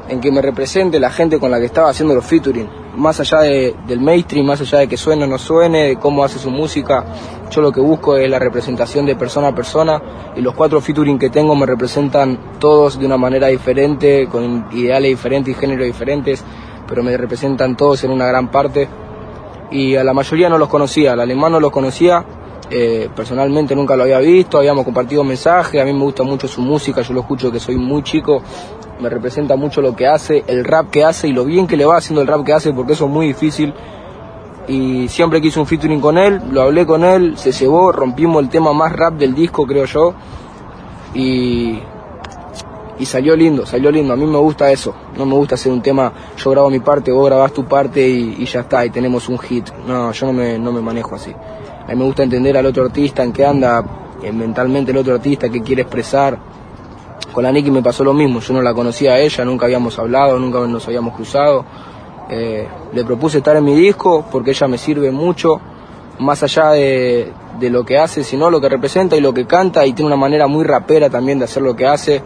en 0.10 0.20
que 0.20 0.32
me 0.32 0.42
represente 0.42 1.00
la 1.00 1.12
gente 1.12 1.40
con 1.40 1.52
la 1.52 1.60
que 1.60 1.66
estaba 1.66 1.90
haciendo 1.90 2.16
los 2.16 2.26
featuring. 2.26 2.68
Más 2.98 3.20
allá 3.22 3.42
de- 3.42 3.76
del 3.88 4.02
mainstream, 4.02 4.46
más 4.46 4.60
allá 4.60 4.80
de 4.80 4.88
que 4.88 4.98
suene 4.98 5.24
o 5.24 5.28
no 5.28 5.38
suene, 5.38 5.88
de 5.90 5.96
cómo 5.98 6.24
hace 6.26 6.40
su 6.40 6.50
música, 6.50 7.06
yo 7.50 7.62
lo 7.62 7.72
que 7.72 7.80
busco 7.80 8.18
es 8.18 8.30
la 8.30 8.40
representación 8.40 9.06
de 9.06 9.16
persona 9.16 9.50
a 9.50 9.56
persona 9.56 10.02
y 10.36 10.42
los 10.42 10.54
cuatro 10.56 10.82
featuring 10.82 11.18
que 11.20 11.30
tengo 11.30 11.56
me 11.56 11.66
representan 11.66 12.38
todos 12.60 13.00
de 13.00 13.06
una 13.06 13.18
manera 13.18 13.48
diferente, 13.48 14.28
con 14.30 14.66
ideales 14.74 15.12
diferentes 15.12 15.56
y 15.56 15.60
géneros 15.60 15.86
diferentes, 15.86 16.44
pero 16.92 17.04
me 17.04 17.16
representan 17.16 17.78
todos 17.78 18.04
en 18.04 18.12
una 18.12 18.26
gran 18.26 18.52
parte. 18.52 18.90
Y 19.72 19.96
a 19.96 20.04
la 20.04 20.14
mayoría 20.14 20.50
no 20.50 20.58
los 20.58 20.68
conocía, 20.68 21.14
al 21.14 21.22
alemán 21.22 21.54
no 21.54 21.62
los 21.62 21.72
conocía, 21.72 22.26
eh, 22.70 23.10
personalmente 23.16 23.74
nunca 23.74 23.96
lo 23.96 24.04
había 24.04 24.20
visto, 24.20 24.58
habíamos 24.58 24.84
compartido 24.84 25.24
mensajes, 25.24 25.82
a 25.82 25.86
mí 25.86 25.94
me 25.94 26.02
gusta 26.02 26.24
mucho 26.24 26.50
su 26.50 26.60
música, 26.60 27.02
yo 27.02 27.14
lo 27.14 27.22
escucho 27.22 27.50
que 27.50 27.62
soy 27.62 27.78
muy 27.78 28.04
chico, 28.04 28.44
me 29.00 29.08
representa 29.08 29.56
mucho 29.56 29.82
lo 29.82 29.96
que 29.96 30.06
hace, 30.06 30.44
el 30.48 30.66
rap 30.66 30.90
que 30.90 31.06
hace 31.06 31.30
y 31.30 31.32
lo 31.32 31.46
bien 31.46 31.66
que 31.66 31.78
le 31.78 31.86
va 31.86 31.96
haciendo 31.96 32.22
el 32.22 32.28
rap 32.28 32.44
que 32.44 32.52
hace 32.52 32.74
porque 32.74 32.92
eso 32.92 33.06
es 33.06 33.12
muy 33.12 33.28
difícil. 33.28 33.74
Y 34.68 35.08
siempre 35.08 35.40
quise 35.40 35.62
un 35.62 35.68
featuring 35.68 36.02
con 36.02 36.18
él, 36.18 36.42
lo 36.52 36.64
hablé 36.64 36.86
con 36.86 37.06
él, 37.06 37.38
se 37.38 37.54
llevó, 37.54 37.94
rompimos 37.94 38.44
el 38.44 38.50
tema 38.50 38.74
más 38.74 38.92
rap 38.92 39.14
del 39.14 39.34
disco 39.34 39.66
creo 39.66 39.86
yo. 39.86 40.14
Y 41.14 41.80
y 43.02 43.06
salió 43.08 43.36
lindo, 43.36 43.66
salió 43.66 43.90
lindo. 43.90 44.14
A 44.14 44.16
mí 44.16 44.28
me 44.28 44.38
gusta 44.38 44.72
eso. 44.72 44.94
No 45.18 45.26
me 45.26 45.34
gusta 45.34 45.56
hacer 45.56 45.72
un 45.72 45.82
tema, 45.82 46.14
yo 46.38 46.52
grabo 46.52 46.70
mi 46.70 46.80
parte, 46.82 47.12
vos 47.12 47.26
grabás 47.26 47.52
tu 47.52 47.66
parte 47.66 48.08
y, 48.08 48.46
ya 48.46 48.60
está, 48.60 48.86
y 48.86 48.92
tenemos 48.92 49.28
un 49.28 49.40
hit. 49.40 49.72
No, 49.88 50.12
yo 50.12 50.28
no 50.28 50.34
me, 50.34 50.60
no 50.60 50.72
me 50.72 50.82
manejo 50.82 51.16
así. 51.16 51.32
A 51.32 51.88
mí 51.90 51.96
me 51.96 52.06
gusta 52.06 52.22
entender 52.22 52.56
al 52.56 52.68
otro 52.68 52.86
artista, 52.86 53.24
en 53.24 53.34
qué 53.34 53.44
anda 53.44 53.84
eh, 54.22 54.32
mentalmente 54.32 54.92
el 54.92 54.98
otro 54.98 55.16
artista, 55.16 55.50
qué 55.50 55.62
quiere 55.64 55.82
expresar. 55.82 56.38
Con 57.34 57.44
la 57.44 57.52
Nicky 57.52 57.72
me 57.72 57.82
pasó 57.82 58.04
lo 58.04 58.14
mismo, 58.14 58.40
yo 58.40 58.54
no 58.54 58.62
la 58.62 58.74
conocía 58.76 59.14
a 59.14 59.20
ella, 59.20 59.44
nunca 59.46 59.66
habíamos 59.66 59.98
hablado, 59.98 60.38
nunca 60.38 60.60
nos 60.60 60.86
habíamos 60.86 61.16
cruzado. 61.16 61.66
Eh, 62.30 62.68
le 62.94 63.04
propuse 63.04 63.40
estar 63.40 63.56
en 63.56 63.64
mi 63.64 63.74
disco 63.74 64.26
porque 64.32 64.52
ella 64.52 64.68
me 64.68 64.78
sirve 64.78 65.10
mucho, 65.10 65.60
más 66.20 66.44
allá 66.44 66.70
de, 66.70 67.34
de 67.60 67.70
lo 67.72 67.84
que 67.84 67.98
hace, 67.98 68.24
sino 68.24 68.52
lo 68.52 68.62
que 68.62 68.70
representa 68.70 69.16
y 69.16 69.22
lo 69.22 69.34
que 69.34 69.48
canta 69.48 69.88
y 69.88 69.94
tiene 69.94 70.06
una 70.06 70.18
manera 70.18 70.46
muy 70.46 70.64
rapera 70.66 71.10
también 71.10 71.40
de 71.40 71.46
hacer 71.46 71.64
lo 71.64 71.76
que 71.76 71.88
hace, 71.88 72.22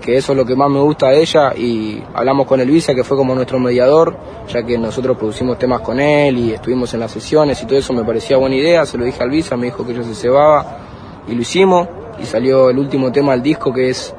que 0.00 0.16
eso 0.16 0.32
es 0.32 0.38
lo 0.38 0.44
que 0.44 0.54
más 0.54 0.70
me 0.70 0.80
gusta 0.80 1.08
de 1.08 1.20
ella 1.20 1.54
y 1.54 2.02
hablamos 2.14 2.46
con 2.46 2.60
Elvisa 2.60 2.94
que 2.94 3.04
fue 3.04 3.16
como 3.16 3.34
nuestro 3.34 3.58
mediador, 3.58 4.16
ya 4.48 4.62
que 4.62 4.78
nosotros 4.78 5.16
producimos 5.16 5.58
temas 5.58 5.80
con 5.80 6.00
él 6.00 6.38
y 6.38 6.52
estuvimos 6.52 6.92
en 6.94 7.00
las 7.00 7.12
sesiones 7.12 7.62
y 7.62 7.66
todo 7.66 7.78
eso 7.78 7.92
me 7.92 8.04
parecía 8.04 8.36
buena 8.36 8.56
idea, 8.56 8.86
se 8.86 8.98
lo 8.98 9.04
dije 9.04 9.22
a 9.22 9.24
Elvisa, 9.24 9.56
me 9.56 9.66
dijo 9.66 9.84
que 9.86 9.92
ella 9.92 10.02
se 10.02 10.14
cebaba 10.14 10.78
y 11.26 11.34
lo 11.34 11.42
hicimos 11.42 11.88
y 12.20 12.24
salió 12.24 12.70
el 12.70 12.78
último 12.78 13.10
tema 13.12 13.32
del 13.32 13.42
disco 13.42 13.72
que 13.72 13.90
es 13.90 14.14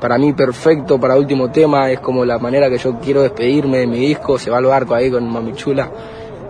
para 0.00 0.18
mí 0.18 0.32
perfecto 0.34 1.00
para 1.00 1.16
último 1.16 1.50
tema, 1.50 1.90
es 1.90 2.00
como 2.00 2.24
la 2.24 2.38
manera 2.38 2.68
que 2.68 2.78
yo 2.78 2.98
quiero 2.98 3.22
despedirme 3.22 3.78
de 3.78 3.86
mi 3.86 3.98
disco, 3.98 4.38
se 4.38 4.50
va 4.50 4.58
al 4.58 4.66
barco 4.66 4.94
ahí 4.94 5.10
con 5.10 5.26
Mami 5.26 5.54
Chula. 5.54 5.90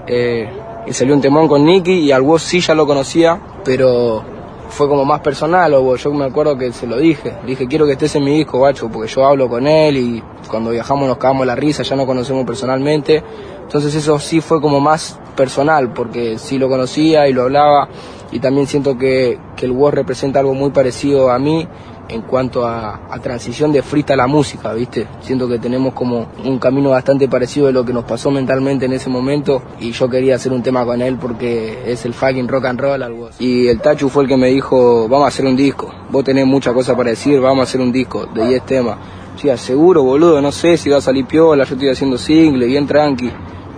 Eh, 0.07 0.49
y 0.87 0.93
salió 0.93 1.15
un 1.15 1.21
temón 1.21 1.49
con 1.49 1.65
Nicky 1.65 2.01
y 2.01 2.13
al 2.13 2.23
vos 2.23 2.43
sí 2.43 2.61
ya 2.61 2.75
lo 2.75 2.87
conocía, 2.87 3.41
pero 3.65 4.25
fue 4.69 4.89
como 4.89 5.05
más 5.05 5.21
personal, 5.21 5.75
o 5.75 5.97
yo 5.97 6.13
me 6.13 6.25
acuerdo 6.25 6.57
que 6.57 6.73
se 6.73 6.87
lo 6.87 6.97
dije, 6.97 7.35
le 7.43 7.51
dije 7.51 7.67
quiero 7.67 7.87
que 7.87 7.93
estés 7.93 8.15
en 8.17 8.25
mi 8.25 8.37
disco, 8.37 8.59
guacho, 8.59 8.89
porque 8.89 9.11
yo 9.11 9.25
hablo 9.25 9.49
con 9.49 9.67
él 9.67 9.97
y 9.97 10.23
cuando 10.49 10.71
viajamos 10.71 11.09
nos 11.09 11.19
cagamos 11.19 11.47
la 11.47 11.55
risa, 11.55 11.83
ya 11.83 11.97
no 11.97 12.07
conocemos 12.07 12.45
personalmente, 12.45 13.23
entonces 13.63 13.95
eso 13.95 14.19
sí 14.19 14.41
fue 14.41 14.61
como 14.61 14.81
más 14.81 15.19
personal, 15.37 15.93
porque 15.93 16.39
sí 16.39 16.59
lo 16.59 16.69
conocía 16.69 17.29
y 17.29 17.33
lo 17.33 17.43
hablaba, 17.43 17.89
y 18.33 18.41
también 18.41 18.67
siento 18.67 18.99
que, 18.99 19.39
que 19.57 19.67
el 19.67 19.73
WOS 19.73 19.95
representa 19.95 20.41
algo 20.41 20.55
muy 20.55 20.71
parecido 20.71 21.31
a 21.31 21.39
mí 21.39 21.69
en 22.09 22.23
cuanto 22.23 22.67
a, 22.67 23.01
a, 23.11 23.19
transición 23.21 23.73
de 23.73 23.83
freestyle 23.83 24.21
a 24.21 24.25
la 24.25 24.27
música, 24.27 24.73
¿viste? 24.73 25.07
Siento 25.21 25.49
que 25.49 25.59
tenemos 25.59 25.95
como 25.95 26.29
un 26.45 26.59
camino 26.59 26.91
bastante 26.91 27.29
parecido 27.29 27.67
de 27.67 27.73
lo 27.73 27.85
que 27.85 27.93
nos 27.93 28.05
pasó 28.05 28.31
mentalmente 28.31 28.87
en 28.87 28.93
ese 28.93 29.09
momento 29.09 29.63
y 29.81 29.93
yo 29.93 30.09
quería 30.09 30.37
hacer 30.37 30.53
un 30.53 30.63
tema 30.63 30.85
con 30.85 31.01
él 31.01 31.17
porque 31.17 31.83
es 31.87 32.05
el 32.05 32.15
fucking 32.15 32.49
rock 32.49 32.67
and 32.67 32.81
roll 32.81 33.03
algo 33.03 33.31
Y 33.39 33.69
el 33.69 33.81
Tachu 33.81 34.09
fue 34.09 34.25
el 34.25 34.29
que 34.29 34.37
me 34.37 34.49
dijo, 34.49 35.09
vamos 35.09 35.25
a 35.25 35.29
hacer 35.29 35.47
un 35.47 35.57
disco, 35.57 35.93
vos 36.11 36.25
tenés 36.25 36.47
mucha 36.47 36.73
cosa 36.73 36.97
para 36.97 37.11
decir, 37.11 37.41
vamos 37.41 37.61
a 37.61 37.63
hacer 37.65 37.81
un 37.81 37.93
disco 37.93 38.27
de 38.27 38.47
10 38.47 38.67
temas. 38.67 38.97
Sí, 39.37 39.49
seguro, 39.57 40.03
boludo, 40.03 40.41
no 40.41 40.53
sé 40.53 40.77
si 40.77 40.91
va 40.91 40.99
a 40.99 41.01
salir 41.01 41.27
piola, 41.27 41.65
yo 41.65 41.75
estoy 41.75 41.89
haciendo 41.89 42.17
single, 42.17 42.67
bien 42.67 42.87
tranqui, 42.87 43.31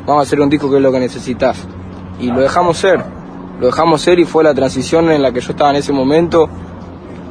vamos 0.06 0.20
a 0.20 0.22
hacer 0.22 0.40
un 0.40 0.50
disco 0.50 0.70
que 0.70 0.76
es 0.76 0.82
lo 0.82 0.92
que 0.92 1.00
necesitas. 1.00 1.66
Y 2.20 2.26
lo 2.26 2.40
dejamos 2.40 2.78
ser, 2.78 3.02
lo 3.60 3.66
dejamos 3.66 4.02
ser 4.02 4.18
y 4.18 4.24
fue 4.24 4.44
la 4.44 4.54
transición 4.54 5.10
en 5.10 5.22
la 5.22 5.32
que 5.32 5.40
yo 5.40 5.52
estaba 5.52 5.70
en 5.70 5.76
ese 5.76 5.92
momento 5.92 6.48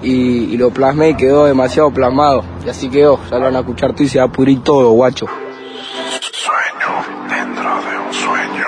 y, 0.02 0.54
y, 0.54 0.58
lo 0.58 0.72
plasmé 0.72 1.10
y 1.10 1.16
quedó 1.16 1.46
demasiado 1.46 1.92
plasmado. 1.92 2.44
Y 2.66 2.70
así 2.70 2.90
quedó, 2.90 3.20
ya 3.30 3.38
lo 3.38 3.46
van 3.46 3.56
a 3.56 3.60
escuchar 3.60 3.96
tú 3.96 4.04
y 4.04 4.10
se 4.10 4.20
va 4.20 4.26
a 4.26 4.32
pudrir 4.32 4.62
todo, 4.64 4.92
guacho. 4.92 5.28
Sueño 6.32 7.30
dentro 7.30 7.64
de 7.64 8.08
un 8.08 8.14
sueño. 8.14 8.66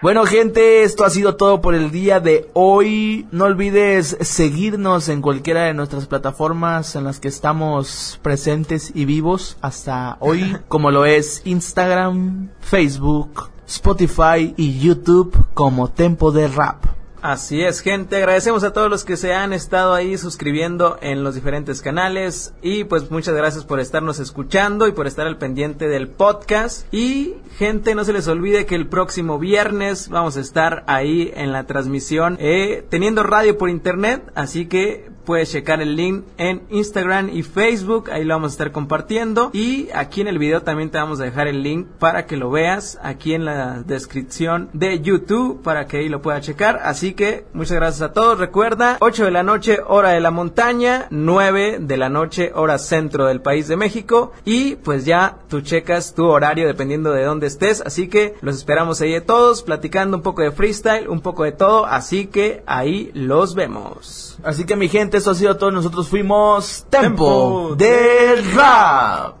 Bueno 0.00 0.24
gente, 0.26 0.84
esto 0.84 1.04
ha 1.04 1.10
sido 1.10 1.34
todo 1.36 1.60
por 1.60 1.74
el 1.74 1.90
día 1.90 2.20
de 2.20 2.48
hoy. 2.52 3.26
No 3.32 3.46
olvides 3.46 4.16
seguirnos 4.20 5.08
en 5.08 5.22
cualquiera 5.22 5.64
de 5.64 5.74
nuestras 5.74 6.06
plataformas 6.06 6.94
en 6.94 7.04
las 7.04 7.18
que 7.18 7.28
estamos 7.28 8.20
presentes 8.22 8.92
y 8.94 9.04
vivos 9.04 9.56
hasta 9.60 10.16
hoy, 10.20 10.56
como 10.68 10.90
lo 10.90 11.04
es 11.04 11.42
Instagram, 11.44 12.50
Facebook, 12.60 13.50
Spotify 13.66 14.54
y 14.56 14.78
YouTube 14.78 15.36
como 15.54 15.88
Tempo 15.88 16.30
de 16.30 16.48
Rap. 16.48 16.97
Así 17.20 17.62
es, 17.62 17.80
gente. 17.80 18.16
Agradecemos 18.16 18.62
a 18.62 18.72
todos 18.72 18.88
los 18.88 19.04
que 19.04 19.16
se 19.16 19.34
han 19.34 19.52
estado 19.52 19.92
ahí 19.92 20.16
suscribiendo 20.16 20.98
en 21.00 21.24
los 21.24 21.34
diferentes 21.34 21.80
canales. 21.80 22.54
Y 22.62 22.84
pues 22.84 23.10
muchas 23.10 23.34
gracias 23.34 23.64
por 23.64 23.80
estarnos 23.80 24.20
escuchando 24.20 24.86
y 24.86 24.92
por 24.92 25.08
estar 25.08 25.26
al 25.26 25.36
pendiente 25.36 25.88
del 25.88 26.08
podcast. 26.08 26.86
Y 26.94 27.34
gente, 27.56 27.96
no 27.96 28.04
se 28.04 28.12
les 28.12 28.28
olvide 28.28 28.66
que 28.66 28.76
el 28.76 28.86
próximo 28.86 29.40
viernes 29.40 30.08
vamos 30.08 30.36
a 30.36 30.40
estar 30.40 30.84
ahí 30.86 31.32
en 31.34 31.50
la 31.50 31.64
transmisión 31.64 32.36
eh, 32.38 32.86
teniendo 32.88 33.24
radio 33.24 33.58
por 33.58 33.68
internet. 33.68 34.22
Así 34.36 34.66
que 34.66 35.10
puedes 35.28 35.52
checar 35.52 35.82
el 35.82 35.94
link 35.94 36.24
en 36.38 36.62
Instagram 36.70 37.28
y 37.30 37.42
Facebook, 37.42 38.10
ahí 38.10 38.24
lo 38.24 38.32
vamos 38.32 38.52
a 38.52 38.54
estar 38.54 38.72
compartiendo. 38.72 39.50
Y 39.52 39.90
aquí 39.94 40.22
en 40.22 40.28
el 40.28 40.38
video 40.38 40.62
también 40.62 40.88
te 40.88 40.96
vamos 40.96 41.20
a 41.20 41.24
dejar 41.24 41.48
el 41.48 41.62
link 41.62 41.86
para 41.98 42.24
que 42.24 42.38
lo 42.38 42.50
veas 42.50 42.98
aquí 43.02 43.34
en 43.34 43.44
la 43.44 43.82
descripción 43.82 44.70
de 44.72 45.00
YouTube 45.00 45.62
para 45.62 45.86
que 45.86 45.98
ahí 45.98 46.08
lo 46.08 46.22
puedas 46.22 46.46
checar, 46.46 46.80
así 46.82 47.12
que 47.12 47.44
muchas 47.52 47.76
gracias 47.76 48.00
a 48.00 48.14
todos, 48.14 48.38
recuerda 48.38 48.96
8 49.00 49.26
de 49.26 49.30
la 49.30 49.42
noche 49.42 49.80
hora 49.86 50.12
de 50.12 50.20
la 50.20 50.30
montaña, 50.30 51.08
9 51.10 51.76
de 51.78 51.96
la 51.98 52.08
noche 52.08 52.50
hora 52.54 52.78
centro 52.78 53.26
del 53.26 53.42
país 53.42 53.68
de 53.68 53.76
México. 53.76 54.32
Y 54.46 54.76
pues 54.76 55.04
ya 55.04 55.40
tú 55.50 55.60
checas 55.60 56.14
tu 56.14 56.24
horario 56.24 56.66
dependiendo 56.66 57.12
de 57.12 57.24
dónde 57.24 57.48
estés, 57.48 57.82
así 57.82 58.08
que 58.08 58.36
los 58.40 58.56
esperamos 58.56 59.02
ahí 59.02 59.12
de 59.12 59.20
todos 59.20 59.62
platicando 59.62 60.16
un 60.16 60.22
poco 60.22 60.40
de 60.40 60.52
freestyle, 60.52 61.06
un 61.06 61.20
poco 61.20 61.44
de 61.44 61.52
todo, 61.52 61.84
así 61.84 62.28
que 62.28 62.62
ahí 62.64 63.10
los 63.12 63.54
vemos. 63.54 64.27
Así 64.42 64.64
que 64.64 64.76
mi 64.76 64.88
gente, 64.88 65.18
eso 65.18 65.30
ha 65.30 65.34
sido 65.34 65.56
todo. 65.56 65.70
Nosotros 65.70 66.08
fuimos 66.08 66.86
Tempo, 66.90 67.74
Tempo 67.74 67.74
de 67.76 68.42
Rap. 68.54 69.36